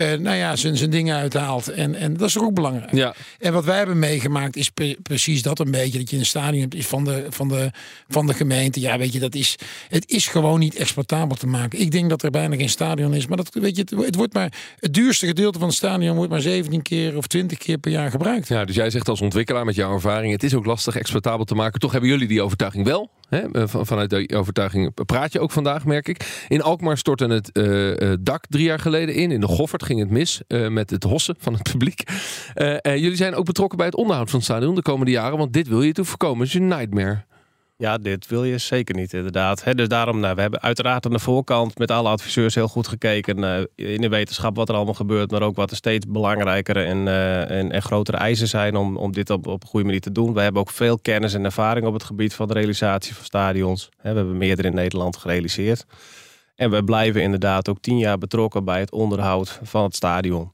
Uh, 0.00 0.10
uh, 0.12 0.18
nou 0.18 0.36
ja, 0.36 0.56
zijn, 0.56 0.76
zijn 0.76 0.90
dingen 0.90 1.16
uithaalt. 1.16 1.68
En, 1.68 1.94
en 1.94 2.16
dat 2.16 2.28
is 2.28 2.38
ook 2.38 2.54
belangrijk. 2.54 2.92
Ja. 2.92 3.14
En 3.38 3.52
wat 3.52 3.64
wij 3.64 3.76
hebben 3.76 3.98
meegemaakt 3.98 4.56
is 4.56 4.70
pre 4.70 4.96
precies 5.02 5.42
dat 5.42 5.58
een 5.58 5.70
beetje. 5.70 5.98
Dat 5.98 6.10
je 6.10 6.16
een 6.16 6.26
stadion 6.26 6.60
hebt 6.60 6.74
is 6.74 6.86
van 6.86 7.04
de, 7.04 7.26
van, 7.28 7.48
de, 7.48 7.70
van 8.08 8.26
de 8.26 8.34
gemeente. 8.34 8.80
Ja, 8.80 8.98
weet 8.98 9.12
je, 9.12 9.18
dat 9.18 9.34
is, 9.34 9.56
het 9.88 10.10
is 10.10 10.26
gewoon 10.26 10.58
niet 10.58 10.74
exploitabel 10.74 11.36
te 11.36 11.46
maken. 11.46 11.80
Ik 11.80 11.90
denk 11.90 12.10
dat 12.10 12.22
er 12.22 12.30
bijna 12.30 12.56
geen 12.56 12.68
stadion 12.68 13.14
is. 13.14 13.26
Maar 13.26 13.36
dat, 13.36 13.48
weet 13.52 13.76
je, 13.76 13.82
het, 13.82 14.04
het 14.04 14.14
wordt 14.14 14.34
maar, 14.34 14.52
het 14.78 14.94
duurste 14.94 15.26
gedeelte 15.26 15.58
van 15.58 15.68
het 15.68 15.76
stadion 15.76 16.16
wordt 16.16 16.30
maar 16.30 16.40
17 16.40 16.82
keer 16.82 17.16
of 17.16 17.26
20 17.26 17.58
keer 17.58 17.78
per 17.78 17.90
jaar 17.90 18.10
gebruikt. 18.10 18.48
Ja, 18.48 18.64
dus 18.64 18.76
jij 18.76 18.90
zegt 18.90 19.08
als 19.08 19.20
ontwikkelaar 19.20 19.64
met 19.64 19.74
jouw 19.74 19.92
ervaring, 19.92 20.32
het 20.32 20.42
is 20.42 20.54
ook 20.54 20.66
lastig 20.66 20.96
exploitabel 20.96 21.44
te 21.44 21.54
maken. 21.54 21.80
Toch 21.80 21.92
hebben 21.92 22.10
jullie 22.10 22.28
die 22.28 22.42
overtuiging 22.42 22.84
wel? 22.84 23.10
Hè? 23.30 23.68
Van, 23.68 23.86
vanuit 23.86 24.10
die 24.10 24.36
overtuiging 24.36 25.04
praat 25.06 25.32
je 25.32 25.40
ook 25.40 25.50
vandaag, 25.50 25.84
merk 25.84 26.08
ik. 26.08 26.44
In 26.48 26.62
Alkmaar 26.62 26.98
stortte 26.98 27.26
het 27.26 27.50
uh, 27.52 28.12
dak 28.20 28.44
drie 28.48 28.64
jaar 28.64 28.78
geleden 28.78 29.14
in. 29.14 29.30
In 29.30 29.40
de 29.40 29.46
Goffert 29.46 29.82
ging 29.82 30.00
het 30.00 30.10
mis 30.10 30.42
met 30.48 30.90
het 30.90 31.02
hossen 31.02 31.34
van 31.38 31.52
het 31.52 31.62
publiek. 31.62 32.02
Jullie 32.82 33.16
zijn 33.16 33.34
ook 33.34 33.44
betrokken 33.44 33.76
bij 33.78 33.86
het 33.86 33.96
onderhoud 33.96 34.30
van 34.30 34.38
het 34.38 34.48
stadion 34.48 34.74
de 34.74 34.82
komende 34.82 35.10
jaren. 35.10 35.38
Want 35.38 35.52
dit 35.52 35.68
wil 35.68 35.82
je 35.82 35.92
toe 35.92 36.04
voorkomen. 36.04 36.38
Het 36.38 36.48
is 36.48 36.54
een 36.54 36.68
nightmare. 36.68 37.28
Ja, 37.80 37.98
dit 37.98 38.26
wil 38.26 38.44
je 38.44 38.58
zeker 38.58 38.94
niet, 38.94 39.12
inderdaad. 39.12 39.64
Dus 39.76 39.88
daarom, 39.88 40.20
nou, 40.20 40.34
we 40.34 40.40
hebben 40.40 40.60
uiteraard 40.60 41.06
aan 41.06 41.12
de 41.12 41.18
voorkant 41.18 41.78
met 41.78 41.90
alle 41.90 42.08
adviseurs 42.08 42.54
heel 42.54 42.68
goed 42.68 42.88
gekeken 42.88 43.38
uh, 43.38 43.58
in 43.94 44.00
de 44.00 44.08
wetenschap 44.08 44.56
wat 44.56 44.68
er 44.68 44.74
allemaal 44.74 44.94
gebeurt, 44.94 45.30
maar 45.30 45.42
ook 45.42 45.56
wat 45.56 45.70
er 45.70 45.76
steeds 45.76 46.06
belangrijkere 46.06 46.82
en, 46.82 47.06
uh, 47.06 47.50
en, 47.50 47.72
en, 47.72 47.82
grotere 47.82 48.16
eisen 48.16 48.48
zijn 48.48 48.76
om, 48.76 48.96
om 48.96 49.12
dit 49.12 49.30
op, 49.30 49.46
op 49.46 49.62
een 49.62 49.68
goede 49.68 49.86
manier 49.86 50.00
te 50.00 50.12
doen. 50.12 50.34
We 50.34 50.40
hebben 50.40 50.60
ook 50.60 50.70
veel 50.70 50.98
kennis 50.98 51.34
en 51.34 51.44
ervaring 51.44 51.86
op 51.86 51.92
het 51.92 52.04
gebied 52.04 52.34
van 52.34 52.48
de 52.48 52.54
realisatie 52.54 53.14
van 53.14 53.24
stadions. 53.24 53.88
We 53.88 54.06
hebben 54.06 54.36
meerdere 54.38 54.68
in 54.68 54.74
Nederland 54.74 55.16
gerealiseerd. 55.16 55.84
En 56.54 56.70
we 56.70 56.84
blijven 56.84 57.22
inderdaad 57.22 57.68
ook 57.68 57.80
tien 57.80 57.98
jaar 57.98 58.18
betrokken 58.18 58.64
bij 58.64 58.80
het 58.80 58.92
onderhoud 58.92 59.60
van 59.62 59.84
het 59.84 59.94
stadion. 59.94 60.52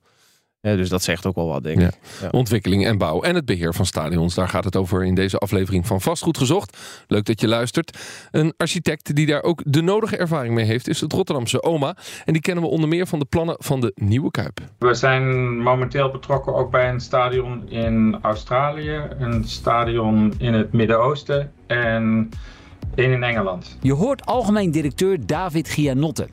Dus 0.60 0.88
dat 0.88 1.02
zegt 1.02 1.26
ook 1.26 1.34
wel 1.34 1.46
wat, 1.46 1.62
denk 1.62 1.80
ik. 1.80 1.98
Ja. 2.20 2.28
Ontwikkeling 2.30 2.86
en 2.86 2.98
bouw 2.98 3.22
en 3.22 3.34
het 3.34 3.44
beheer 3.44 3.74
van 3.74 3.86
stadions. 3.86 4.34
Daar 4.34 4.48
gaat 4.48 4.64
het 4.64 4.76
over 4.76 5.04
in 5.04 5.14
deze 5.14 5.38
aflevering 5.38 5.86
van 5.86 6.00
Vastgoed 6.00 6.38
Gezocht. 6.38 6.78
Leuk 7.06 7.24
dat 7.24 7.40
je 7.40 7.48
luistert. 7.48 7.98
Een 8.30 8.54
architect 8.56 9.14
die 9.14 9.26
daar 9.26 9.42
ook 9.42 9.62
de 9.64 9.82
nodige 9.82 10.16
ervaring 10.16 10.54
mee 10.54 10.64
heeft... 10.64 10.88
is 10.88 11.00
het 11.00 11.12
Rotterdamse 11.12 11.62
OMA. 11.62 11.96
En 12.24 12.32
die 12.32 12.42
kennen 12.42 12.64
we 12.64 12.70
onder 12.70 12.88
meer 12.88 13.06
van 13.06 13.18
de 13.18 13.24
plannen 13.24 13.56
van 13.58 13.80
de 13.80 13.92
Nieuwe 13.94 14.30
Kuip. 14.30 14.60
We 14.78 14.94
zijn 14.94 15.56
momenteel 15.58 16.10
betrokken 16.10 16.54
ook 16.54 16.70
bij 16.70 16.88
een 16.88 17.00
stadion 17.00 17.68
in 17.68 18.18
Australië. 18.22 19.00
Een 19.18 19.44
stadion 19.44 20.34
in 20.38 20.54
het 20.54 20.72
Midden-Oosten 20.72 21.52
en 21.66 22.30
één 22.94 23.12
in 23.12 23.22
Engeland. 23.22 23.78
Je 23.80 23.92
hoort 23.92 24.26
algemeen 24.26 24.70
directeur 24.70 25.26
David 25.26 25.68
Gianotte. 25.68 26.28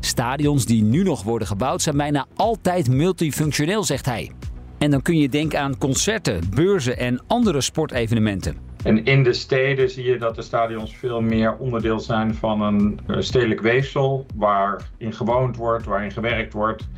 Stadions 0.00 0.64
die 0.64 0.82
nu 0.82 1.02
nog 1.02 1.22
worden 1.22 1.48
gebouwd 1.48 1.82
zijn 1.82 1.96
bijna 1.96 2.26
altijd 2.36 2.90
multifunctioneel, 2.90 3.84
zegt 3.84 4.06
hij. 4.06 4.30
En 4.78 4.90
dan 4.90 5.02
kun 5.02 5.18
je 5.18 5.28
denken 5.28 5.60
aan 5.60 5.78
concerten, 5.78 6.40
beurzen 6.54 6.98
en 6.98 7.22
andere 7.26 7.60
sportevenementen. 7.60 8.56
En 8.82 9.04
in 9.04 9.22
de 9.22 9.32
steden 9.32 9.90
zie 9.90 10.04
je 10.04 10.18
dat 10.18 10.34
de 10.34 10.42
stadions 10.42 10.96
veel 10.96 11.20
meer 11.20 11.56
onderdeel 11.56 12.00
zijn 12.00 12.34
van 12.34 12.60
een 12.60 13.00
eh, 13.06 13.16
stedelijk 13.20 13.60
weefsel. 13.60 14.26
Waarin 14.34 15.12
gewoond 15.12 15.56
wordt, 15.56 15.84
waarin 15.84 16.10
gewerkt 16.10 16.52
wordt, 16.52 16.88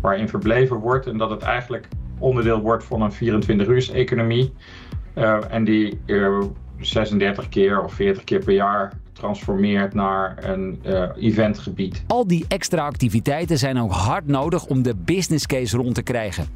waarin 0.00 0.28
verbleven 0.28 0.76
wordt. 0.76 1.06
En 1.06 1.16
dat 1.16 1.30
het 1.30 1.42
eigenlijk 1.42 1.88
onderdeel 2.18 2.60
wordt 2.60 2.84
van 2.84 3.02
een 3.02 3.12
24-uurs-economie. 3.12 4.52
Uh, 5.14 5.38
en 5.50 5.64
die 5.64 6.00
uh, 6.06 6.42
36 6.80 7.48
keer 7.48 7.82
of 7.82 7.92
40 7.92 8.24
keer 8.24 8.44
per 8.44 8.54
jaar 8.54 8.92
transformeert 9.18 9.94
naar 9.94 10.36
een 10.44 10.80
uh, 10.86 11.08
eventgebied. 11.16 12.04
Al 12.06 12.26
die 12.26 12.44
extra 12.48 12.86
activiteiten 12.86 13.58
zijn 13.58 13.78
ook 13.78 13.92
hard 13.92 14.26
nodig 14.26 14.66
om 14.66 14.82
de 14.82 14.94
business 14.94 15.46
case 15.46 15.76
rond 15.76 15.94
te 15.94 16.02
krijgen. 16.02 16.46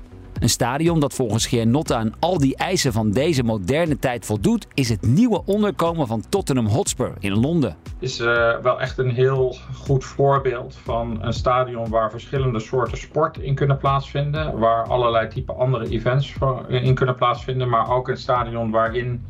Een 0.42 0.48
stadion 0.48 1.00
dat 1.00 1.14
volgens 1.14 1.46
Gianotte 1.46 1.94
aan 1.94 2.12
al 2.18 2.38
die 2.38 2.56
eisen 2.56 2.92
van 2.92 3.10
deze 3.10 3.42
moderne 3.42 3.98
tijd 3.98 4.26
voldoet, 4.26 4.66
is 4.74 4.88
het 4.88 5.02
nieuwe 5.02 5.42
onderkomen 5.44 6.06
van 6.06 6.24
Tottenham 6.28 6.66
Hotspur 6.66 7.12
in 7.18 7.40
Londen. 7.40 7.76
Is 7.98 8.20
uh, 8.20 8.26
wel 8.62 8.80
echt 8.80 8.98
een 8.98 9.10
heel 9.10 9.56
goed 9.74 10.04
voorbeeld 10.04 10.78
van 10.82 11.18
een 11.22 11.32
stadion 11.32 11.88
waar 11.88 12.10
verschillende 12.10 12.60
soorten 12.60 12.98
sport 12.98 13.38
in 13.38 13.54
kunnen 13.54 13.78
plaatsvinden, 13.78 14.58
waar 14.58 14.86
allerlei 14.86 15.28
type 15.28 15.52
andere 15.52 15.88
events 15.88 16.34
in 16.68 16.94
kunnen 16.94 17.14
plaatsvinden, 17.14 17.68
maar 17.68 17.90
ook 17.90 18.08
een 18.08 18.16
stadion 18.16 18.70
waarin 18.70 19.24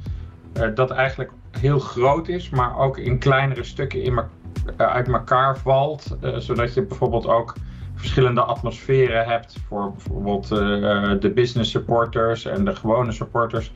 uh, 0.56 0.74
dat 0.74 0.90
eigenlijk 0.90 1.30
heel 1.60 1.78
groot 1.78 2.28
is, 2.28 2.50
maar 2.50 2.78
ook 2.78 2.98
in 2.98 3.18
kleinere 3.18 3.64
stukken 3.64 4.02
in 4.02 4.20
uit 4.76 5.08
elkaar 5.08 5.58
valt. 5.58 6.16
Uh, 6.24 6.36
zodat 6.36 6.74
je 6.74 6.82
bijvoorbeeld 6.82 7.26
ook 7.26 7.54
verschillende 7.94 8.40
atmosferen 8.40 9.24
hebt 9.24 9.56
voor 9.68 9.92
bijvoorbeeld 9.92 10.50
uh, 10.52 10.58
de 11.20 11.32
business 11.34 11.70
supporters 11.70 12.44
en 12.44 12.64
de 12.64 12.76
gewone 12.76 13.12
supporters. 13.12 13.72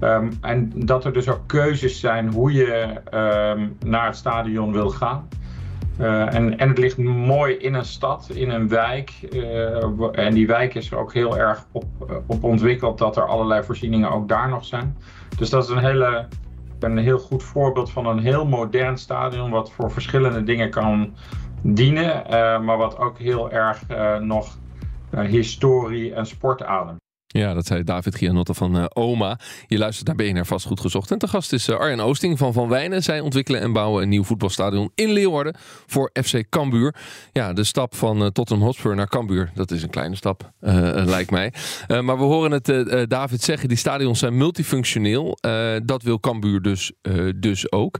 Um, 0.00 0.38
en 0.40 0.72
dat 0.74 1.04
er 1.04 1.12
dus 1.12 1.28
ook 1.28 1.46
keuzes 1.46 2.00
zijn 2.00 2.32
hoe 2.32 2.52
je 2.52 3.00
um, 3.14 3.76
naar 3.84 4.06
het 4.06 4.16
stadion 4.16 4.72
wil 4.72 4.90
gaan. 4.90 5.28
En, 5.98 6.58
en 6.58 6.68
het 6.68 6.78
ligt 6.78 6.98
mooi 6.98 7.54
in 7.54 7.74
een 7.74 7.84
stad, 7.84 8.30
in 8.34 8.50
een 8.50 8.68
wijk. 8.68 9.10
En 10.12 10.34
die 10.34 10.46
wijk 10.46 10.74
is 10.74 10.90
er 10.90 10.98
ook 10.98 11.12
heel 11.12 11.38
erg 11.38 11.64
op, 11.72 11.84
op 12.26 12.44
ontwikkeld 12.44 12.98
dat 12.98 13.16
er 13.16 13.26
allerlei 13.26 13.62
voorzieningen 13.62 14.10
ook 14.10 14.28
daar 14.28 14.48
nog 14.48 14.64
zijn. 14.64 14.96
Dus 15.38 15.50
dat 15.50 15.64
is 15.64 15.70
een 15.70 15.78
hele 15.78 16.26
een 16.84 16.98
heel 16.98 17.18
goed 17.18 17.42
voorbeeld 17.42 17.90
van 17.90 18.06
een 18.06 18.18
heel 18.18 18.46
modern 18.46 18.98
stadion, 18.98 19.50
wat 19.50 19.72
voor 19.72 19.90
verschillende 19.90 20.42
dingen 20.42 20.70
kan 20.70 21.14
dienen, 21.62 22.24
uh, 22.26 22.60
maar 22.60 22.76
wat 22.76 22.98
ook 22.98 23.18
heel 23.18 23.50
erg 23.50 23.90
uh, 23.90 24.18
nog 24.18 24.58
uh, 25.14 25.20
historie 25.20 26.14
en 26.14 26.26
sport 26.26 26.62
ademt. 26.62 26.98
Ja, 27.30 27.54
dat 27.54 27.66
zei 27.66 27.84
David 27.84 28.14
Gianotte 28.14 28.54
van 28.54 28.76
uh, 28.76 28.84
OMA. 28.92 29.38
Je 29.66 29.78
luistert 29.78 30.06
naar 30.06 30.16
BNR 30.16 30.46
Vastgoed 30.46 30.80
Gezocht. 30.80 31.10
En 31.10 31.18
te 31.18 31.28
gast 31.28 31.52
is 31.52 31.68
uh, 31.68 31.76
Arjen 31.76 32.00
Oosting 32.00 32.38
van 32.38 32.52
Van 32.52 32.68
Wijnen. 32.68 33.02
Zij 33.02 33.20
ontwikkelen 33.20 33.60
en 33.60 33.72
bouwen 33.72 34.02
een 34.02 34.08
nieuw 34.08 34.24
voetbalstadion 34.24 34.90
in 34.94 35.12
Leeuwarden 35.12 35.54
voor 35.86 36.10
FC 36.22 36.48
Cambuur. 36.48 36.94
Ja, 37.32 37.52
de 37.52 37.64
stap 37.64 37.94
van 37.94 38.22
uh, 38.22 38.26
Tottenham 38.26 38.66
Hotspur 38.66 38.94
naar 38.94 39.08
Cambuur, 39.08 39.50
dat 39.54 39.70
is 39.70 39.82
een 39.82 39.90
kleine 39.90 40.16
stap, 40.16 40.52
lijkt 40.60 41.30
mij. 41.30 41.52
maar 41.88 42.18
we 42.18 42.24
horen 42.24 42.50
het 42.50 43.10
David 43.10 43.42
zeggen, 43.42 43.68
die 43.68 43.78
stadions 43.78 44.18
zijn 44.18 44.36
multifunctioneel. 44.36 45.38
dat 45.84 46.02
wil 46.02 46.20
Cambuur 46.20 46.62
dus, 46.62 46.92
dus 47.36 47.72
ook. 47.72 47.98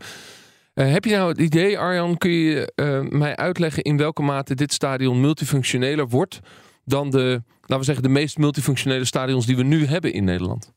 heb 0.75 1.05
je 1.05 1.17
nou 1.17 1.29
het 1.29 1.39
idee, 1.39 1.79
Arjan, 1.79 2.19
kun 2.19 2.31
je 2.31 2.73
mij 3.09 3.37
uitleggen 3.37 3.83
in 3.83 3.97
welke 3.97 4.23
mate 4.23 4.55
dit 4.55 4.73
stadion 4.73 5.21
multifunctioneler 5.21 6.09
wordt 6.09 6.41
dan 6.89 7.11
de, 7.11 7.43
laten 7.61 7.79
we 7.79 7.85
zeggen, 7.85 8.03
de 8.03 8.09
meest 8.09 8.39
multifunctionele 8.39 9.05
stadions 9.05 9.47
die 9.47 9.57
we 9.57 9.63
nu 9.63 9.87
hebben 9.87 10.13
in 10.13 10.25
Nederland? 10.25 10.73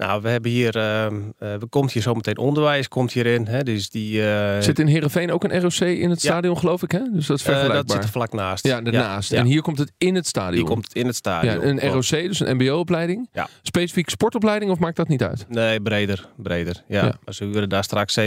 Nou, 0.00 0.22
we 0.22 0.28
hebben 0.28 0.50
hier, 0.50 0.76
uh, 0.76 1.06
uh, 1.42 1.54
komt 1.68 1.92
hier 1.92 2.02
zometeen 2.02 2.38
onderwijs, 2.38 2.88
komt 2.88 3.12
hierin. 3.12 3.46
Hè, 3.46 3.62
dus 3.62 3.90
die, 3.90 4.20
uh, 4.20 4.60
zit 4.60 4.78
in 4.78 4.86
Heerenveen 4.86 5.32
ook 5.32 5.44
een 5.44 5.60
ROC 5.60 5.80
in 5.80 6.10
het 6.10 6.20
stadion, 6.20 6.58
geloof 6.58 6.82
ik? 6.82 6.90
Hè? 6.90 7.00
Dus 7.12 7.26
dat 7.26 7.36
is 7.36 7.42
vergelijkbaar. 7.42 7.82
dat 7.82 7.90
zit 7.90 8.02
er 8.02 8.08
vlak 8.08 8.32
naast. 8.32 8.66
Ja, 8.66 8.80
daarnaast. 8.80 9.30
Ja. 9.30 9.38
En 9.38 9.46
hier 9.46 9.62
komt 9.62 9.78
het 9.78 9.92
in 9.98 10.14
het 10.14 10.26
stadion. 10.26 10.54
Hier 10.54 10.64
komt 10.64 10.84
het 10.84 10.94
in 10.94 11.06
het 11.06 11.16
stadion. 11.16 11.54
Ja, 11.54 11.62
een 11.62 11.90
ROC, 11.90 12.08
dus 12.08 12.40
een 12.40 12.56
mbo-opleiding. 12.56 13.28
Ja. 13.32 13.48
Specifiek 13.62 14.08
sportopleiding 14.08 14.70
of 14.70 14.78
maakt 14.78 14.96
dat 14.96 15.08
niet 15.08 15.22
uit? 15.22 15.46
Nee, 15.48 15.80
breder. 15.80 16.28
breder 16.36 16.82
ja. 16.86 17.04
ja. 17.24 17.32
Ze 17.32 17.44
huren 17.44 17.68
daar 17.68 17.84
straks 17.84 18.18
7.500 18.20 18.26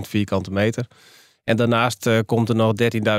vierkante 0.00 0.50
meter. 0.50 0.86
En 1.48 1.56
daarnaast 1.56 2.06
uh, 2.06 2.18
komt 2.26 2.48
er 2.48 2.54
nog 2.54 2.72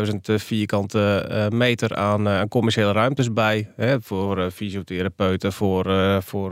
13.000 0.05 0.15
vierkante 0.23 1.29
uh, 1.31 1.47
meter 1.47 1.95
aan, 1.95 2.47
commerciële 2.47 2.91
ruimtes 2.91 3.33
bij. 3.33 3.71
Hè, 3.75 4.01
voor 4.01 4.51
fysiotherapeuten, 4.51 5.53
voor, 5.53 5.85
voor 6.23 6.51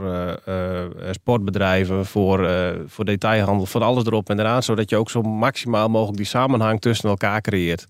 sportbedrijven, 1.10 2.06
voor, 2.06 2.50
voor 2.86 3.04
detailhandel, 3.04 3.66
van 3.66 3.82
alles 3.82 4.04
erop 4.04 4.30
en 4.30 4.38
eraan. 4.38 4.62
Zodat 4.62 4.90
je 4.90 4.96
ook 4.96 5.10
zo 5.10 5.22
maximaal 5.22 5.88
mogelijk 5.88 6.16
die 6.16 6.26
samenhang 6.26 6.80
tussen 6.80 7.08
elkaar 7.08 7.40
creëert. 7.40 7.86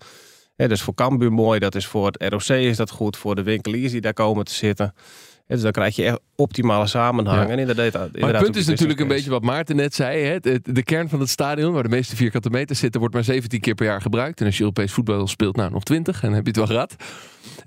Dus 0.55 0.81
voor 0.81 0.93
Cambuur 0.93 1.31
mooi, 1.31 1.59
dat 1.59 1.75
is 1.75 1.85
voor 1.85 2.05
het 2.05 2.23
ROC 2.33 2.57
is 2.57 2.77
dat 2.77 2.89
goed, 2.89 3.17
voor 3.17 3.35
de 3.35 3.43
winkeliers 3.43 3.91
die 3.91 4.01
daar 4.01 4.13
komen 4.13 4.45
te 4.45 4.53
zitten. 4.53 4.93
Dus 5.55 5.61
dan 5.61 5.71
krijg 5.71 5.95
je 5.95 6.03
echt 6.03 6.19
optimale 6.35 6.87
samenhang. 6.87 7.45
Ja. 7.45 7.49
En 7.49 7.59
inderdaad, 7.59 7.85
inderdaad, 7.85 8.21
maar 8.21 8.33
het 8.33 8.43
punt 8.43 8.55
is 8.55 8.67
natuurlijk 8.67 8.99
een 8.99 9.07
beetje 9.07 9.29
wat 9.29 9.43
Maarten 9.43 9.75
net 9.75 9.95
zei. 9.95 10.23
Hè? 10.23 10.39
De 10.61 10.83
kern 10.83 11.09
van 11.09 11.19
het 11.19 11.29
stadion, 11.29 11.73
waar 11.73 11.83
de 11.83 11.89
meeste 11.89 12.15
vierkante 12.15 12.49
meters 12.49 12.79
zitten, 12.79 12.99
wordt 12.99 13.15
maar 13.15 13.23
17 13.23 13.59
keer 13.59 13.75
per 13.75 13.85
jaar 13.85 14.01
gebruikt. 14.01 14.39
En 14.39 14.45
als 14.45 14.55
je 14.55 14.61
Europees 14.61 14.91
voetbal 14.91 15.27
speelt, 15.27 15.55
nou 15.55 15.71
nog 15.71 15.83
20. 15.83 16.15
En 16.15 16.27
dan 16.27 16.33
heb 16.33 16.43
je 16.43 16.61
het 16.61 16.69
wel 16.69 16.77
gehad. 16.77 16.95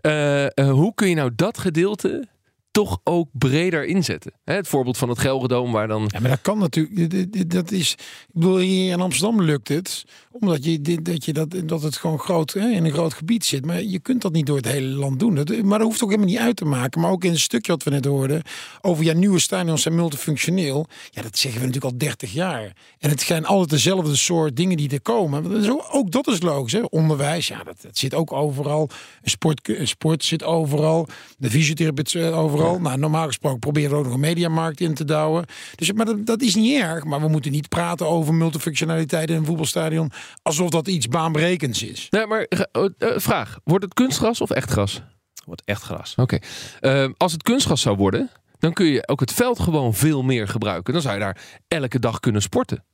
Uh, 0.03 0.67
uh, 0.67 0.73
hoe 0.73 0.95
kun 0.95 1.09
je 1.09 1.15
nou 1.15 1.31
dat 1.37 1.59
gedeelte 1.59 2.29
toch 2.73 3.01
ook 3.05 3.29
breder 3.33 3.85
inzetten. 3.85 4.33
Het 4.45 4.69
voorbeeld 4.69 4.99
van 4.99 5.09
het 5.09 5.19
Gelredoom 5.19 5.73
waar 5.73 5.89
dan... 5.89 6.09
Ja, 6.13 6.21
maar 6.21 6.31
dat 6.31 6.41
kan 6.43 6.59
natuurlijk. 6.59 7.51
Dat 7.51 7.71
is, 7.71 7.93
ik 7.93 8.33
bedoel, 8.33 8.59
hier 8.59 8.93
in 8.93 9.01
Amsterdam 9.01 9.43
lukt 9.43 9.69
het. 9.69 10.05
Omdat 10.31 10.65
je, 10.65 11.03
dat, 11.03 11.25
je 11.25 11.33
dat, 11.33 11.55
dat 11.65 11.83
het 11.83 11.97
gewoon 11.97 12.19
groot, 12.19 12.55
in 12.55 12.85
een 12.85 12.93
groot 12.93 13.15
gebied 13.15 13.45
zit. 13.45 13.67
Maar 13.67 13.83
je 13.83 13.99
kunt 13.99 14.23
dat 14.23 14.33
niet 14.33 14.47
door 14.47 14.57
het 14.57 14.69
hele 14.69 14.87
land 14.87 15.19
doen. 15.19 15.35
Dat, 15.35 15.63
maar 15.63 15.79
dat 15.79 15.87
hoeft 15.87 16.03
ook 16.03 16.11
helemaal 16.11 16.31
niet 16.31 16.41
uit 16.41 16.57
te 16.57 16.65
maken. 16.65 17.01
Maar 17.01 17.11
ook 17.11 17.25
in 17.25 17.31
een 17.31 17.39
stukje 17.39 17.73
wat 17.73 17.83
we 17.83 17.91
net 17.91 18.05
hoorden. 18.05 18.43
Over 18.81 19.05
ja, 19.05 19.13
nieuwe 19.13 19.39
stadions 19.39 19.83
zijn 19.83 19.95
multifunctioneel. 19.95 20.87
Ja, 21.11 21.23
dat 21.23 21.39
zeggen 21.39 21.61
we 21.61 21.67
natuurlijk 21.67 21.93
al 21.93 21.99
30 21.99 22.33
jaar. 22.33 22.73
En 22.99 23.11
het 23.11 23.21
zijn 23.21 23.47
altijd 23.47 23.71
dezelfde 23.71 24.17
soort 24.17 24.57
dingen 24.57 24.77
die 24.77 24.91
er 24.91 25.03
komen. 25.03 25.67
Ook 25.91 26.11
dat 26.11 26.27
is 26.27 26.43
logisch. 26.43 26.73
Hè? 26.73 26.83
Onderwijs, 26.83 27.49
ja, 27.49 27.63
dat, 27.63 27.83
dat 27.83 27.99
zit 27.99 28.15
ook 28.15 28.33
overal. 28.33 28.89
Sport, 29.23 29.71
sport 29.83 30.25
zit 30.25 30.43
overal. 30.43 31.09
De 31.39 31.51
fysiotherapeut 31.51 32.11
zit 32.11 32.33
overal. 32.33 32.62
Nou, 32.63 32.99
normaal 32.99 33.27
gesproken 33.27 33.59
proberen 33.59 33.91
we 33.91 33.97
ook 33.97 34.05
nog 34.05 34.15
een 34.15 34.21
mediamarkt 34.21 34.81
in 34.81 34.95
te 34.95 35.05
douwen. 35.05 35.45
Dus, 35.75 35.93
maar 35.93 36.07
dat, 36.07 36.27
dat 36.27 36.43
is 36.43 36.55
niet 36.55 36.81
erg. 36.81 37.05
Maar 37.05 37.21
we 37.21 37.29
moeten 37.29 37.53
niet 37.53 37.69
praten 37.69 38.09
over 38.09 38.35
multifunctionaliteit 38.35 39.31
in 39.31 39.37
een 39.37 39.45
voetbalstadion. 39.45 40.11
Alsof 40.43 40.71
dat 40.71 40.89
iets 40.89 41.09
baanbrekends 41.09 41.83
is. 41.83 42.07
Nee, 42.11 42.27
maar 42.27 42.47
uh, 42.49 42.85
vraag. 43.17 43.59
Wordt 43.65 43.85
het 43.85 43.95
kunstgras 43.95 44.41
of 44.41 44.51
echt 44.51 44.71
gras? 44.71 45.03
Wordt 45.45 45.63
echt 45.65 45.83
gras. 45.83 46.15
Oké. 46.17 46.39
Okay. 46.81 47.05
Uh, 47.05 47.13
als 47.17 47.33
het 47.33 47.43
kunstgras 47.43 47.81
zou 47.81 47.97
worden, 47.97 48.31
dan 48.59 48.73
kun 48.73 48.87
je 48.87 49.09
ook 49.09 49.21
het 49.21 49.33
veld 49.33 49.61
gewoon 49.61 49.95
veel 49.95 50.23
meer 50.23 50.49
gebruiken. 50.49 50.93
Dan 50.93 51.03
zou 51.03 51.15
je 51.15 51.21
daar 51.21 51.41
elke 51.69 51.99
dag 51.99 52.21
kunnen 52.21 52.43
sporten. 52.43 52.85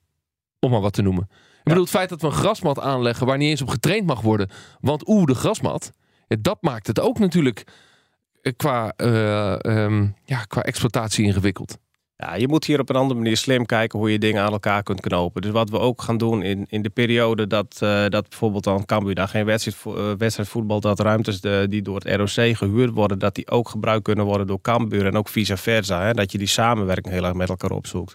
Om 0.61 0.71
maar 0.71 0.81
wat 0.81 0.93
te 0.93 1.03
noemen. 1.03 1.29
Ik 1.59 1.65
bedoel, 1.65 1.83
het 1.83 1.91
feit 1.91 2.09
dat 2.09 2.21
we 2.21 2.27
een 2.27 2.33
grasmat 2.33 2.79
aanleggen 2.79 3.27
waar 3.27 3.39
niet 3.39 3.49
eens 3.49 3.63
op 3.63 3.69
getraind 3.69 4.07
mag 4.07 4.21
worden. 4.21 4.51
Want 4.81 5.09
oeh, 5.09 5.25
de 5.25 5.35
grasmat. 5.35 5.93
Dat 6.41 6.59
maakt 6.61 6.87
het 6.87 7.01
ook 7.01 7.19
natuurlijk 7.19 7.65
qua, 8.57 8.93
uh, 8.97 9.57
um, 9.63 10.15
ja, 10.25 10.45
qua 10.45 10.63
exploitatie 10.63 11.25
ingewikkeld. 11.25 11.79
Ja, 12.17 12.35
je 12.35 12.49
moet 12.49 12.65
hier 12.65 12.81
op 12.81 12.89
een 12.89 12.97
andere 12.97 13.21
manier 13.21 13.37
slim 13.37 13.67
kijken 13.67 13.99
hoe 13.99 14.13
je 14.13 14.19
dingen 14.19 14.43
aan 14.43 14.53
elkaar 14.53 14.83
kunt 14.83 15.01
knopen. 15.01 15.43
Dus 15.43 15.51
wat 15.51 15.71
we 15.71 15.79
ook 15.79 16.03
gaan 16.03 16.19
doen 16.19 16.43
in, 16.43 16.67
in 16.69 16.83
de 16.83 16.91
periode 16.91 17.47
dat, 17.47 17.79
uh, 17.83 18.07
dat 18.09 18.29
bijvoorbeeld 18.29 18.65
dan 18.65 18.85
Cambuur 18.85 19.15
daar 19.15 19.29
geen 19.29 19.45
wedstrijd, 19.45 20.39
uh, 20.39 20.45
voetbal, 20.45 20.81
dat 20.81 21.01
ruimtes 21.01 21.41
die 21.41 21.83
door 21.83 22.01
het 22.01 22.15
ROC 22.17 22.57
gehuurd 22.57 22.91
worden, 22.91 23.19
dat 23.19 23.35
die 23.35 23.51
ook 23.51 23.69
gebruikt 23.69 24.05
kunnen 24.05 24.25
worden 24.25 24.47
door 24.47 24.61
Cambuur 24.61 25.07
en 25.07 25.17
ook 25.17 25.29
vice 25.29 25.57
versa. 25.57 26.03
Hè, 26.03 26.15
dat 26.15 26.33
je 26.33 26.39
die 26.39 26.47
samenwerking 26.47 27.15
heel 27.15 27.25
erg 27.25 27.35
met 27.35 27.49
elkaar 27.49 27.71
opzoekt. 27.71 28.15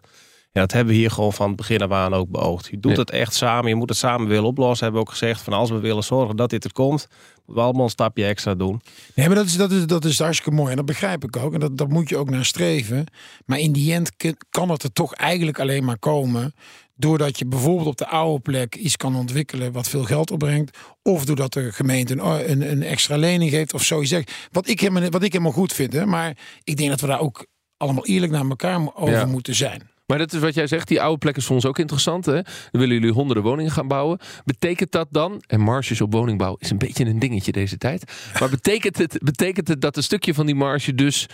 Ja, 0.54 0.62
dat 0.62 0.72
hebben 0.72 0.94
we 0.94 1.00
hier 1.00 1.12
gewoon 1.12 1.34
van 1.34 1.48
het 1.48 1.56
begin 1.56 1.82
af 1.82 1.92
aan 1.92 2.13
ook 2.13 2.30
beoogd. 2.30 2.68
Je 2.68 2.80
doet 2.80 2.92
ja. 2.92 3.00
het 3.00 3.10
echt 3.10 3.34
samen, 3.34 3.70
je 3.70 3.76
moet 3.76 3.89
het 3.89 3.98
samen 3.98 4.28
willen 4.28 4.44
oplossen. 4.44 4.84
Hebben 4.86 5.04
we 5.04 5.08
ook 5.10 5.18
gezegd 5.18 5.42
van 5.42 5.54
als 5.54 5.70
we 5.70 5.80
willen 5.80 6.04
zorgen 6.04 6.36
dat 6.36 6.50
dit 6.50 6.63
er 6.63 6.72
komt, 6.72 7.08
we 7.46 7.60
allemaal 7.60 7.84
een 7.84 7.89
stapje 7.89 8.26
extra 8.26 8.56
doen. 8.56 8.82
Nee, 9.13 9.28
maar 9.28 9.36
dat 9.36 9.46
is, 9.46 9.58
dat 9.58 9.72
is, 9.72 9.86
dat 9.86 10.06
is 10.06 10.20
hartstikke 10.20 10.56
mooi. 10.56 10.70
En 10.70 10.76
dat 10.76 10.86
begrijp 10.86 11.24
ik 11.24 11.38
ook. 11.38 11.54
En 11.54 11.60
dat, 11.60 11.78
dat 11.78 11.89
moet 11.89 12.10
je 12.10 12.18
ook 12.18 12.30
naar 12.30 12.46
streven. 12.46 13.06
Maar 13.46 13.60
in 13.60 13.72
die 13.72 13.94
end 13.94 14.12
kan 14.50 14.70
het 14.70 14.84
er 14.84 14.92
toch 14.94 15.13
eigenlijk 15.13 15.60
alleen 15.60 15.84
maar 15.84 16.00
komen. 16.00 16.54
Doordat 16.96 17.39
je 17.39 17.46
bijvoorbeeld 17.46 17.88
op 17.88 17.98
de 17.98 18.08
oude 18.08 18.39
plek 18.42 18.76
iets 18.76 18.98
kan 18.98 19.16
ontwikkelen 19.16 19.72
wat 19.72 19.89
veel 19.89 20.04
geld 20.04 20.32
opbrengt. 20.32 20.78
Of 21.02 21.26
doordat 21.26 21.54
de 21.54 21.72
gemeente 21.72 22.13
een, 22.13 22.52
een, 22.52 22.72
een 22.72 22.84
extra 22.84 23.18
lening 23.18 23.52
geeft 23.52 23.74
of 23.74 23.84
zoiets. 23.84 24.16
Wat 24.52 24.68
ik, 24.68 24.80
helemaal, 24.80 25.10
wat 25.10 25.24
ik 25.24 25.32
helemaal 25.32 25.54
goed 25.54 25.74
vind. 25.74 25.94
Hè. 25.94 26.06
Maar 26.06 26.38
ik 26.63 26.78
denk 26.78 26.89
dat 26.89 27.02
we 27.02 27.08
daar 27.08 27.20
ook 27.20 27.46
allemaal 27.78 28.06
eerlijk 28.06 28.32
naar 28.32 28.46
elkaar 28.50 28.96
over 28.96 29.13
Ja. 29.13 29.26
moeten 29.26 29.56
zijn. 29.56 29.92
Maar 30.13 30.21
dat 30.21 30.34
is 30.34 30.39
wat 30.39 30.54
jij 30.54 30.67
zegt, 30.67 30.88
die 30.88 31.02
oude 31.02 31.17
plek 31.17 31.38
is 31.38 31.45
voor 31.45 31.56
ons 31.56 31.65
ook 31.65 31.80
interessant. 31.80 32.26
Hè? 32.26 32.34
Dan 32.41 32.43
willen 32.71 32.95
jullie 32.95 33.12
honderden 33.12 33.43
woningen 33.43 33.71
gaan 33.71 33.88
bouwen. 33.88 34.19
Betekent 34.45 34.91
dat 34.91 35.08
dan, 35.12 35.43
en 35.47 35.60
marges 35.60 36.02
op 36.02 36.13
woningbouw 36.13 36.56
is 36.60 36.69
een 36.69 36.78
beetje 36.78 37.06
een 37.06 37.19
dingetje 37.19 37.52
deze 37.52 37.78
tijd. 37.78 38.12
Maar 38.39 38.49
betekent 38.49 38.97
het, 38.97 39.19
betekent 39.23 39.67
het 39.67 39.82
dat 39.82 39.97
een 39.97 40.04
stukje 40.04 40.34
van 40.34 40.45
die 40.45 40.56
marge 40.56 40.95
dus 40.95 41.28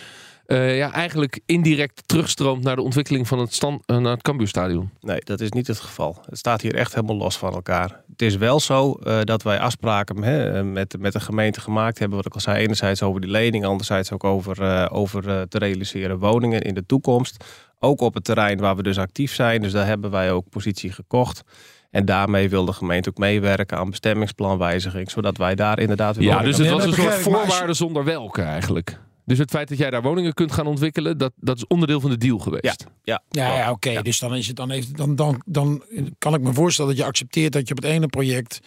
eh, 0.50 0.76
ja, 0.76 0.92
eigenlijk 0.92 1.40
indirect 1.46 2.02
terugstroomt 2.06 2.62
naar 2.62 2.76
de 2.76 2.82
ontwikkeling 2.82 3.28
van 3.28 3.38
het, 3.38 3.54
stand, 3.54 3.82
eh, 3.86 3.96
naar 3.96 4.12
het 4.12 4.22
Cambuurstadion? 4.22 4.90
Nee, 5.00 5.20
dat 5.24 5.40
is 5.40 5.50
niet 5.50 5.66
het 5.66 5.80
geval. 5.80 6.22
Het 6.28 6.38
staat 6.38 6.60
hier 6.60 6.74
echt 6.74 6.94
helemaal 6.94 7.16
los 7.16 7.38
van 7.38 7.54
elkaar. 7.54 8.02
Het 8.20 8.28
is 8.28 8.36
wel 8.36 8.60
zo 8.60 8.92
eh, 8.92 9.20
dat 9.22 9.42
wij 9.42 9.60
afspraken 9.60 10.22
hè, 10.22 10.64
met, 10.64 10.96
met 10.98 11.12
de 11.12 11.20
gemeente 11.20 11.60
gemaakt 11.60 11.98
hebben. 11.98 12.16
Wat 12.16 12.26
ik 12.26 12.34
al 12.34 12.40
zei, 12.40 12.62
enerzijds 12.62 13.02
over 13.02 13.20
die 13.20 13.30
lening, 13.30 13.64
anderzijds 13.64 14.12
ook 14.12 14.24
over, 14.24 14.62
eh, 14.62 14.86
over 14.90 15.28
eh, 15.28 15.42
te 15.42 15.58
realiseren 15.58 16.18
woningen 16.18 16.60
in 16.60 16.74
de 16.74 16.86
toekomst. 16.86 17.44
Ook 17.78 18.00
op 18.00 18.14
het 18.14 18.24
terrein 18.24 18.58
waar 18.58 18.76
we 18.76 18.82
dus 18.82 18.98
actief 18.98 19.34
zijn. 19.34 19.62
Dus 19.62 19.72
daar 19.72 19.86
hebben 19.86 20.10
wij 20.10 20.32
ook 20.32 20.48
positie 20.48 20.92
gekocht. 20.92 21.42
En 21.90 22.04
daarmee 22.04 22.48
wil 22.48 22.64
de 22.64 22.72
gemeente 22.72 23.08
ook 23.08 23.18
meewerken 23.18 23.78
aan 23.78 23.90
bestemmingsplanwijziging. 23.90 25.10
Zodat 25.10 25.36
wij 25.36 25.54
daar 25.54 25.78
inderdaad 25.78 26.16
weer 26.16 26.26
Ja, 26.26 26.42
dus 26.42 26.58
het 26.58 26.70
was 26.70 26.84
een 26.84 26.92
soort 26.92 27.14
voorwaarde 27.14 27.74
zonder 27.74 28.04
welke 28.04 28.42
eigenlijk. 28.42 29.00
Dus 29.30 29.38
het 29.38 29.50
feit 29.50 29.68
dat 29.68 29.78
jij 29.78 29.90
daar 29.90 30.02
woningen 30.02 30.34
kunt 30.34 30.52
gaan 30.52 30.66
ontwikkelen, 30.66 31.18
dat, 31.18 31.32
dat 31.36 31.56
is 31.56 31.66
onderdeel 31.66 32.00
van 32.00 32.10
de 32.10 32.16
deal 32.16 32.38
geweest. 32.38 32.86
Ja, 33.02 33.22
Ja, 33.30 33.56
ja 33.56 33.70
oké. 33.70 34.02
Dus 34.02 34.18
dan, 34.18 34.34
is 34.34 34.46
het, 34.46 34.56
dan, 34.56 34.70
heeft, 34.70 34.96
dan, 34.96 35.16
dan, 35.16 35.42
dan 35.46 35.82
kan 36.18 36.34
ik 36.34 36.40
me 36.40 36.52
voorstellen 36.52 36.90
dat 36.90 37.00
je 37.00 37.06
accepteert 37.06 37.52
dat 37.52 37.68
je 37.68 37.74
op 37.74 37.82
het 37.82 37.92
ene 37.92 38.06
project 38.06 38.60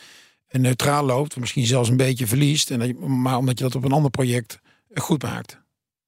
neutraal 0.49 1.05
loopt. 1.05 1.37
Misschien 1.37 1.65
zelfs 1.65 1.89
een 1.89 1.97
beetje 1.97 2.27
verliest. 2.27 2.71
En 2.71 2.79
dat 2.79 2.87
je, 2.87 2.93
maar 2.93 3.37
omdat 3.37 3.57
je 3.57 3.63
dat 3.63 3.75
op 3.75 3.83
een 3.83 3.91
ander 3.91 4.11
project 4.11 4.59
goed 4.93 5.23
maakt. 5.23 5.61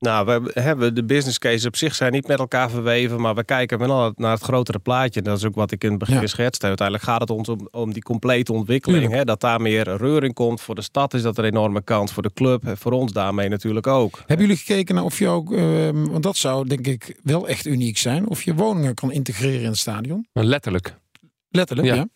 Nou, 0.05 0.25
we 0.25 0.51
hebben 0.61 0.95
de 0.95 1.03
business 1.03 1.39
cases 1.39 1.65
op 1.65 1.75
zich 1.75 1.95
zijn 1.95 2.11
niet 2.11 2.27
met 2.27 2.39
elkaar 2.39 2.69
verweven, 2.69 3.21
maar 3.21 3.35
we 3.35 3.43
kijken 3.43 3.77
wel 3.79 4.13
naar 4.15 4.31
het 4.31 4.41
grotere 4.41 4.79
plaatje. 4.79 5.19
En 5.19 5.25
dat 5.25 5.37
is 5.37 5.45
ook 5.45 5.55
wat 5.55 5.71
ik 5.71 5.83
in 5.83 5.89
het 5.89 5.99
begin 5.99 6.19
Ja. 6.21 6.27
schetste. 6.27 6.65
Uiteindelijk 6.67 7.07
gaat 7.07 7.19
het 7.19 7.29
ons 7.29 7.49
om, 7.49 7.67
om 7.71 7.93
die 7.93 8.01
complete 8.03 8.53
ontwikkeling. 8.53 9.11
Hè, 9.11 9.23
dat 9.23 9.39
daar 9.41 9.61
meer 9.61 9.95
reuring 9.97 10.33
komt. 10.33 10.61
Voor 10.61 10.75
de 10.75 10.81
stad 10.81 11.13
is 11.13 11.21
dat 11.21 11.37
een 11.37 11.43
enorme 11.45 11.81
kans. 11.83 12.11
Voor 12.13 12.23
de 12.23 12.31
club 12.33 12.65
en 12.65 12.77
voor 12.77 12.91
ons 12.91 13.11
daarmee 13.11 13.49
natuurlijk 13.49 13.87
ook. 13.87 14.17
Hebben 14.25 14.45
jullie 14.47 14.61
gekeken 14.61 14.95
naar 14.95 15.03
of 15.03 15.19
je 15.19 15.27
ook, 15.27 15.53
ehm, 15.53 16.03
want 16.07 16.23
dat 16.23 16.37
zou 16.37 16.67
denk 16.67 16.87
ik 16.87 17.19
wel 17.23 17.47
echt 17.47 17.65
uniek 17.65 17.97
zijn, 17.97 18.27
of 18.27 18.43
je 18.43 18.53
woningen 18.53 18.93
kan 18.93 19.11
integreren 19.11 19.59
in 19.61 19.65
het 19.67 19.77
stadion? 19.77 20.27
Maar 20.33 20.43
letterlijk. 20.43 20.95
Letterlijk, 21.49 21.87
Ja. 21.87 21.93
ja. 21.95 22.07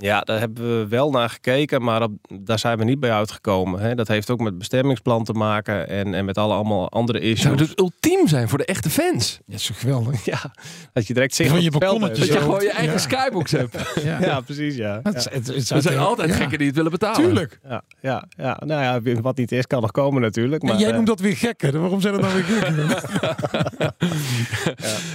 Ja, 0.00 0.20
daar 0.20 0.38
hebben 0.38 0.78
we 0.78 0.88
wel 0.88 1.10
naar 1.10 1.28
gekeken, 1.30 1.82
maar 1.82 2.02
op- 2.02 2.12
daar 2.40 2.58
zijn 2.58 2.78
we 2.78 2.84
niet 2.84 3.00
bij 3.00 3.12
uitgekomen. 3.12 3.80
Hè. 3.80 3.94
Dat 3.94 4.08
heeft 4.08 4.30
ook 4.30 4.40
met 4.40 4.58
bestemmingsplan 4.58 5.24
te 5.24 5.32
maken 5.32 5.88
en, 5.88 6.14
en 6.14 6.24
met 6.24 6.38
alle 6.38 6.54
allemaal 6.54 6.90
andere 6.90 7.20
issues. 7.20 7.40
Zou 7.40 7.56
het 7.68 7.78
ultiem 7.80 8.28
zijn 8.28 8.48
voor 8.48 8.58
de 8.58 8.64
echte 8.64 8.90
fans? 8.90 9.38
Dat 9.46 9.58
is 9.60 9.66
toch 9.66 9.80
geweldig. 9.80 10.24
Ja, 10.24 10.54
dat 10.92 11.06
je 11.06 11.14
direct 11.14 11.34
zicht 11.34 11.48
Van 11.48 11.58
op 11.58 11.64
je. 11.64 11.98
Dat 11.98 12.16
je 12.16 12.24
zo. 12.24 12.38
gewoon 12.40 12.60
je 12.62 12.70
eigen 12.70 12.92
Ja. 12.92 12.98
skybox 12.98 13.50
hebt. 13.50 13.76
Ja, 14.04 14.20
Ja, 14.20 14.40
precies, 14.40 14.76
ja. 14.76 15.00
Het, 15.02 15.14
het, 15.32 15.46
het 15.46 15.66
zou 15.66 15.80
Er 15.80 15.86
zijn 15.88 15.98
altijd 15.98 16.28
ja. 16.28 16.34
gekken 16.34 16.58
die 16.58 16.66
het 16.66 16.76
willen 16.76 16.90
betalen. 16.90 17.20
Tuurlijk. 17.20 17.58
Ja, 17.68 17.82
ja, 18.00 18.24
ja, 18.36 18.60
nou 18.64 19.04
ja, 19.04 19.20
wat 19.20 19.36
niet 19.36 19.52
is, 19.52 19.66
kan 19.66 19.80
nog 19.80 19.90
komen 19.90 20.22
natuurlijk. 20.22 20.62
Maar, 20.62 20.72
en 20.72 20.78
jij 20.78 20.88
eh, 20.88 20.94
noemt 20.94 21.06
dat 21.06 21.20
weer 21.20 21.36
gekken. 21.36 21.80
Waarom 21.80 22.00
zijn 22.00 22.12
dat 22.14 22.22
dan 22.22 22.32
weer 22.32 22.44
gekken? 22.44 22.86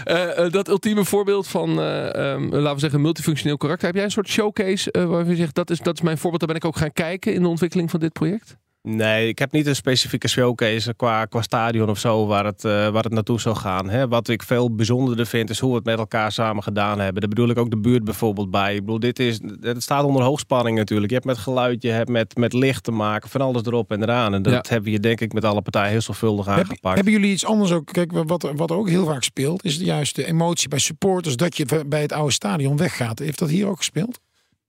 Eh, 0.03 0.37
eh, 0.45 0.51
dat 0.51 0.67
ultieme 0.67 1.05
voorbeeld 1.05 1.47
van, 1.47 1.79
eh, 1.79 2.15
ehm, 2.33 2.43
laten 2.49 2.73
we 2.73 2.79
zeggen, 2.79 3.01
multifunctioneel 3.01 3.57
karakter. 3.57 3.85
Heb 3.87 3.95
jij 3.95 4.03
een 4.03 4.11
soort 4.11 4.27
showcase 4.27 4.72
eh, 4.73 5.05
waarvan 5.05 5.29
je 5.29 5.35
zegt, 5.35 5.55
dat 5.55 5.69
is, 5.69 5.79
dat 5.79 5.93
is 5.95 6.01
mijn 6.01 6.17
voorbeeld. 6.17 6.39
Daar 6.39 6.49
ben 6.49 6.57
ik 6.57 6.65
ook 6.65 6.77
gaan 6.77 6.93
kijken 6.93 7.33
in 7.33 7.41
de 7.41 7.47
ontwikkeling 7.47 7.89
van 7.91 7.99
dit 7.99 8.13
project? 8.13 8.57
Nee, 8.87 9.27
ik 9.27 9.39
heb 9.39 9.51
niet 9.51 9.65
een 9.67 9.75
specifieke 9.75 10.27
showcase 10.27 10.93
qua, 10.93 11.25
qua 11.25 11.41
stadion 11.41 11.89
of 11.89 11.99
zo 11.99 12.25
waar 12.25 12.45
het, 12.45 12.65
eh, 12.65 12.89
waar 12.89 13.03
het 13.03 13.11
naartoe 13.13 13.39
zou 13.39 13.55
gaan. 13.55 13.89
Hè. 13.89 14.07
Wat 14.07 14.27
ik 14.27 14.43
veel 14.43 14.75
bijzonderder 14.75 15.25
vind 15.25 15.49
is 15.49 15.59
hoe 15.59 15.69
we 15.69 15.75
het 15.75 15.85
met 15.85 15.97
elkaar 15.97 16.31
samen 16.31 16.63
gedaan 16.63 16.99
hebben. 16.99 17.21
Daar 17.21 17.29
bedoel 17.29 17.49
ik 17.49 17.57
ook 17.57 17.69
de 17.69 17.77
buurt 17.77 18.03
bijvoorbeeld 18.03 18.51
bij. 18.51 18.73
Ik 18.75 18.79
bedoel, 18.79 18.99
dit 18.99 19.19
is, 19.19 19.39
het 19.61 19.83
staat 19.83 20.03
onder 20.03 20.23
hoogspanning 20.23 20.77
natuurlijk. 20.77 21.07
Je 21.09 21.15
hebt 21.15 21.27
met 21.27 21.37
geluid, 21.37 21.81
je 21.81 21.89
hebt 21.89 22.09
met, 22.09 22.35
met 22.37 22.53
licht 22.53 22.83
te 22.83 22.91
maken, 22.91 23.29
van 23.29 23.41
alles 23.41 23.61
erop 23.65 23.91
en 23.91 24.01
eraan. 24.01 24.33
En 24.33 24.41
dat 24.41 24.53
Ja. 24.53 24.59
hebben 24.63 24.83
we 24.83 24.89
hier 24.89 25.01
denk 25.01 25.21
ik 25.21 25.33
met 25.33 25.45
alle 25.45 25.61
partijen 25.61 25.91
heel 25.91 26.01
zorgvuldig 26.01 26.45
Heb- 26.45 26.57
aangepakt. 26.57 26.95
hebben 26.95 27.13
jullie 27.13 27.31
iets 27.31 27.45
anders 27.45 27.71
ook? 27.71 27.85
Kijk, 27.85 28.11
wat, 28.11 28.51
wat 28.55 28.71
ook 28.71 28.89
heel 28.89 29.05
vaak 29.05 29.23
speelt, 29.23 29.63
is 29.65 29.75
juist 29.77 30.15
de 30.15 30.25
emotie 30.25 30.67
bij 30.69 30.79
supporters 30.79 31.35
dat 31.35 31.57
je 31.57 31.83
bij 31.87 32.01
het 32.01 32.11
oude 32.11 32.31
stadion 32.33 32.77
weggaat. 32.77 33.19
Heeft 33.19 33.39
dat 33.39 33.49
hier 33.49 33.67
ook 33.67 33.77
gespeeld? 33.77 34.19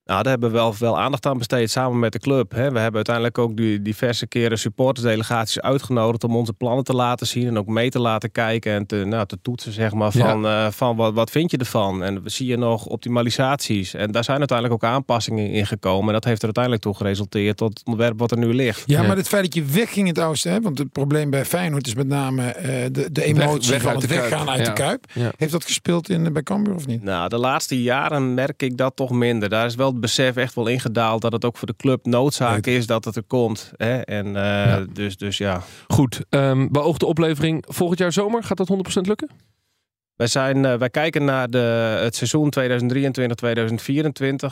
Nou, 0.05 0.21
daar 0.23 0.31
hebben 0.31 0.51
we 0.51 0.55
wel, 0.57 0.75
wel 0.79 0.99
aandacht 0.99 1.25
aan 1.25 1.37
besteed 1.37 1.71
samen 1.71 1.99
met 1.99 2.11
de 2.11 2.19
club. 2.19 2.51
Hè. 2.51 2.71
We 2.71 2.77
hebben 2.79 2.95
uiteindelijk 2.95 3.37
ook 3.37 3.57
die 3.57 3.81
diverse 3.81 4.27
keren 4.27 4.57
supportersdelegaties 4.59 5.59
uitgenodigd 5.61 6.23
om 6.23 6.35
onze 6.35 6.53
plannen 6.53 6.83
te 6.83 6.93
laten 6.93 7.27
zien 7.27 7.47
en 7.47 7.57
ook 7.57 7.67
mee 7.67 7.89
te 7.89 7.99
laten 7.99 8.31
kijken 8.31 8.73
en 8.73 8.85
te, 8.85 8.95
nou, 8.95 9.25
te 9.25 9.37
toetsen 9.41 9.71
zeg 9.71 9.93
maar 9.93 10.11
van, 10.11 10.45
eh, 10.45 10.67
van 10.69 10.95
wat, 10.95 11.13
wat 11.13 11.29
vind 11.31 11.51
je 11.51 11.57
ervan 11.57 12.03
en 12.03 12.21
zie 12.25 12.47
je 12.47 12.57
nog 12.57 12.85
optimalisaties 12.85 13.93
en 13.93 14.11
daar 14.11 14.23
zijn 14.23 14.37
uiteindelijk 14.39 14.83
ook 14.83 14.89
aanpassingen 14.91 15.49
in 15.51 15.65
gekomen 15.65 16.07
en 16.07 16.13
dat 16.13 16.23
heeft 16.23 16.37
er 16.39 16.43
uiteindelijk 16.43 16.83
toe 16.83 16.95
geresulteerd 16.95 17.57
tot 17.57 17.69
het 17.79 17.87
ontwerp 17.87 18.19
wat 18.19 18.31
er 18.31 18.37
nu 18.37 18.53
ligt. 18.53 18.83
Ja, 18.85 19.01
Ja. 19.01 19.07
maar 19.07 19.17
het 19.17 19.27
feit 19.27 19.43
dat 19.43 19.53
je 19.53 19.63
wegging 19.63 20.07
in 20.07 20.13
het 20.13 20.19
oude 20.19 20.37
stadion, 20.37 20.63
want 20.63 20.77
het 20.77 20.91
probleem 20.91 21.29
bij 21.29 21.45
Feyenoord 21.45 21.87
is 21.87 21.95
met 21.95 22.07
name 22.07 22.43
eh, 22.43 22.85
de, 22.91 23.11
de 23.11 23.23
emotie 23.23 23.71
weg 23.71 23.81
van 23.81 23.91
het 23.91 24.01
de 24.01 24.07
Kuip. 24.07 24.21
weggaan 24.21 24.49
uit 24.49 24.59
Ja. 24.59 24.65
de 24.65 24.73
Kuip. 24.73 25.05
Ja. 25.13 25.31
Heeft 25.37 25.51
dat 25.51 25.63
gespeeld 25.63 26.09
in, 26.09 26.33
bij 26.33 26.43
Cambuur 26.43 26.75
of 26.75 26.87
niet? 26.87 27.03
Nou, 27.03 27.29
de 27.29 27.37
laatste 27.37 27.81
jaren 27.81 28.33
merk 28.33 28.61
ik 28.61 28.77
dat 28.77 28.95
toch 28.95 29.11
minder. 29.11 29.49
Daar 29.49 29.65
is 29.65 29.75
wel 29.75 29.94
besef 29.99 30.35
echt 30.35 30.55
wel 30.55 30.67
ingedaald 30.67 31.21
dat 31.21 31.31
het 31.31 31.45
ook 31.45 31.57
voor 31.57 31.67
de 31.67 31.75
club 31.77 32.05
noodzaak 32.05 32.65
is 32.65 32.87
dat 32.87 33.05
het 33.05 33.15
er 33.15 33.23
komt. 33.23 33.71
Hè? 33.75 33.99
En 33.99 34.35
eh, 34.35 34.77
dus, 34.93 35.17
dus 35.17 35.37
ja. 35.37 35.61
Goed, 35.87 36.21
um, 36.29 36.71
beoogde 36.71 37.05
oplevering 37.05 37.65
volgend 37.67 37.99
jaar 37.99 38.13
zomer. 38.13 38.43
Gaat 38.43 38.57
dat 38.57 38.69
100% 38.97 39.01
lukken? 39.01 39.29
Wij, 40.15 40.27
zijn, 40.27 40.65
eh, 40.65 40.77
wij 40.77 40.89
kijken 40.89 41.25
naar 41.25 41.49
de, 41.49 41.57
het 42.03 42.15
seizoen 42.15 42.53
2023-2024. 42.59 42.63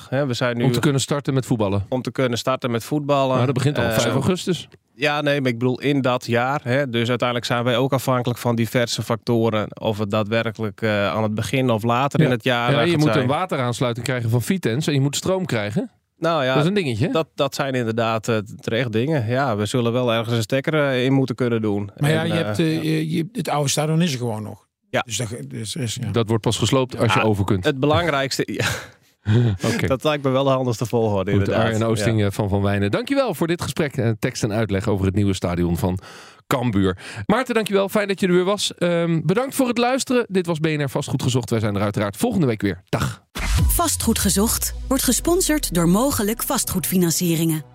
Hè. 0.10 0.26
We 0.26 0.34
zijn 0.34 0.58
nu 0.58 0.64
Om 0.64 0.72
te 0.72 0.80
kunnen 0.80 1.02
starten 1.02 1.34
met 1.34 1.46
voetballen. 1.46 1.86
om 1.90 2.02
te 2.02 2.12
kunnen 2.12 2.38
starten 2.38 2.72
met 2.72 2.84
voetballen. 2.84 3.34
Nou, 3.34 3.46
dat 3.46 3.56
begint 3.56 3.78
al 3.78 3.84
Eh, 3.84 3.92
5 3.92 4.14
augustus. 4.14 4.68
Ja, 4.96 5.22
nee, 5.22 5.42
maar 5.42 5.52
ik 5.52 5.58
bedoel 5.60 5.80
in 5.82 6.02
dat 6.02 6.26
jaar. 6.26 6.60
Hè. 6.64 6.90
Dus 6.90 7.10
uiteindelijk 7.10 7.48
zijn 7.48 7.64
wij 7.64 7.78
ook 7.78 7.94
afhankelijk 7.94 8.40
van 8.40 8.56
diverse 8.56 9.02
factoren. 9.04 9.80
Of 9.82 9.98
het 9.98 10.10
daadwerkelijk 10.12 10.82
eh, 10.82 11.08
aan 11.08 11.24
het 11.24 11.34
begin 11.36 11.70
of 11.70 11.84
later 11.84 12.20
Ja. 12.20 12.26
in 12.26 12.32
het 12.32 12.44
jaar 12.44 12.72
Ja, 12.72 12.82
je 12.82 12.98
moet 12.98 13.08
zijn. 13.08 13.20
een 13.20 13.28
wateraansluiting 13.28 14.06
krijgen 14.06 14.30
van 14.30 14.42
Vitens. 14.42 14.88
En 14.88 14.94
je 14.94 15.02
moet 15.02 15.16
stroom 15.16 15.46
krijgen. 15.46 15.92
Nou 16.18 16.44
ja, 16.44 16.54
Dat 16.54 16.64
is 16.64 16.68
een 16.70 16.76
dingetje. 16.76 17.12
dat, 17.12 17.28
dat 17.36 17.56
zijn 17.56 17.74
inderdaad 17.74 18.28
eh, 18.28 18.38
terecht 18.60 18.92
dingen. 18.92 19.28
Ja, 19.28 19.56
we 19.56 19.66
zullen 19.66 19.94
wel 19.94 20.14
ergens 20.14 20.36
een 20.36 20.42
stekker 20.42 20.74
eh, 20.74 21.04
in 21.06 21.14
moeten 21.14 21.36
kunnen 21.36 21.62
doen. 21.62 21.90
Maar 21.98 22.10
ja, 22.12 22.22
En, 22.22 22.28
je 22.28 22.34
hebt, 22.34 22.58
je, 22.58 23.28
het 23.32 23.50
oude 23.50 23.70
stadion 23.70 24.02
is 24.02 24.12
er 24.12 24.18
gewoon 24.18 24.44
nog. 24.44 24.68
Ja. 24.90 25.02
Dus 25.06 25.18
dat, 25.18 25.28
dus, 25.48 25.76
is, 25.76 25.98
ja. 26.02 26.12
Dat 26.12 26.28
wordt 26.28 26.44
pas 26.44 26.58
gesloopt 26.58 26.98
als 26.98 27.14
je 27.14 27.20
Ja, 27.20 27.26
over 27.26 27.46
kunt. 27.46 27.64
Het 27.66 27.80
belangrijkste, 27.80 28.46
ja, 29.24 29.56
Oké. 29.74 29.88
dat 29.88 30.04
lijkt 30.04 30.24
me 30.24 30.30
wel 30.30 30.44
de 30.44 30.50
handigste 30.50 30.86
volgorde 30.86 31.32
Goed, 31.32 31.40
inderdaad. 31.40 31.66
Arjen 31.66 31.84
Oosting 31.88 32.24
eh, 32.24 32.32
van 32.32 32.50
Van 32.50 32.62
Wijnen. 32.62 32.92
Dankjewel 32.92 33.34
voor 33.34 33.48
dit 33.48 33.62
gesprek. 33.62 33.98
en 33.98 34.20
tekst 34.20 34.44
en 34.44 34.52
uitleg 34.54 34.88
over 34.88 35.06
het 35.06 35.16
nieuwe 35.16 35.34
stadion 35.34 35.78
van 35.78 36.00
Cambuur. 36.48 36.98
Maarten, 37.26 37.54
dankjewel. 37.56 37.90
Fijn 37.90 38.08
dat 38.08 38.20
je 38.20 38.28
er 38.28 38.34
weer 38.34 38.44
was. 38.44 38.74
Ehm, 38.78 39.22
bedankt 39.24 39.56
voor 39.56 39.68
het 39.68 39.78
luisteren. 39.78 40.26
Dit 40.30 40.46
was 40.46 40.60
BNR 40.60 40.90
Vastgoed 40.90 41.24
Gezocht. 41.24 41.50
Wij 41.50 41.60
zijn 41.60 41.76
er 41.76 41.82
uiteraard 41.82 42.18
volgende 42.18 42.46
week 42.46 42.62
weer. 42.62 42.82
Dag. 42.90 43.24
Vastgoed 43.68 44.20
gezocht 44.20 44.74
wordt 44.88 45.04
gesponsord 45.04 45.74
door 45.74 45.90
mogelijk 45.90 46.44
vastgoedfinancieringen. 46.44 47.73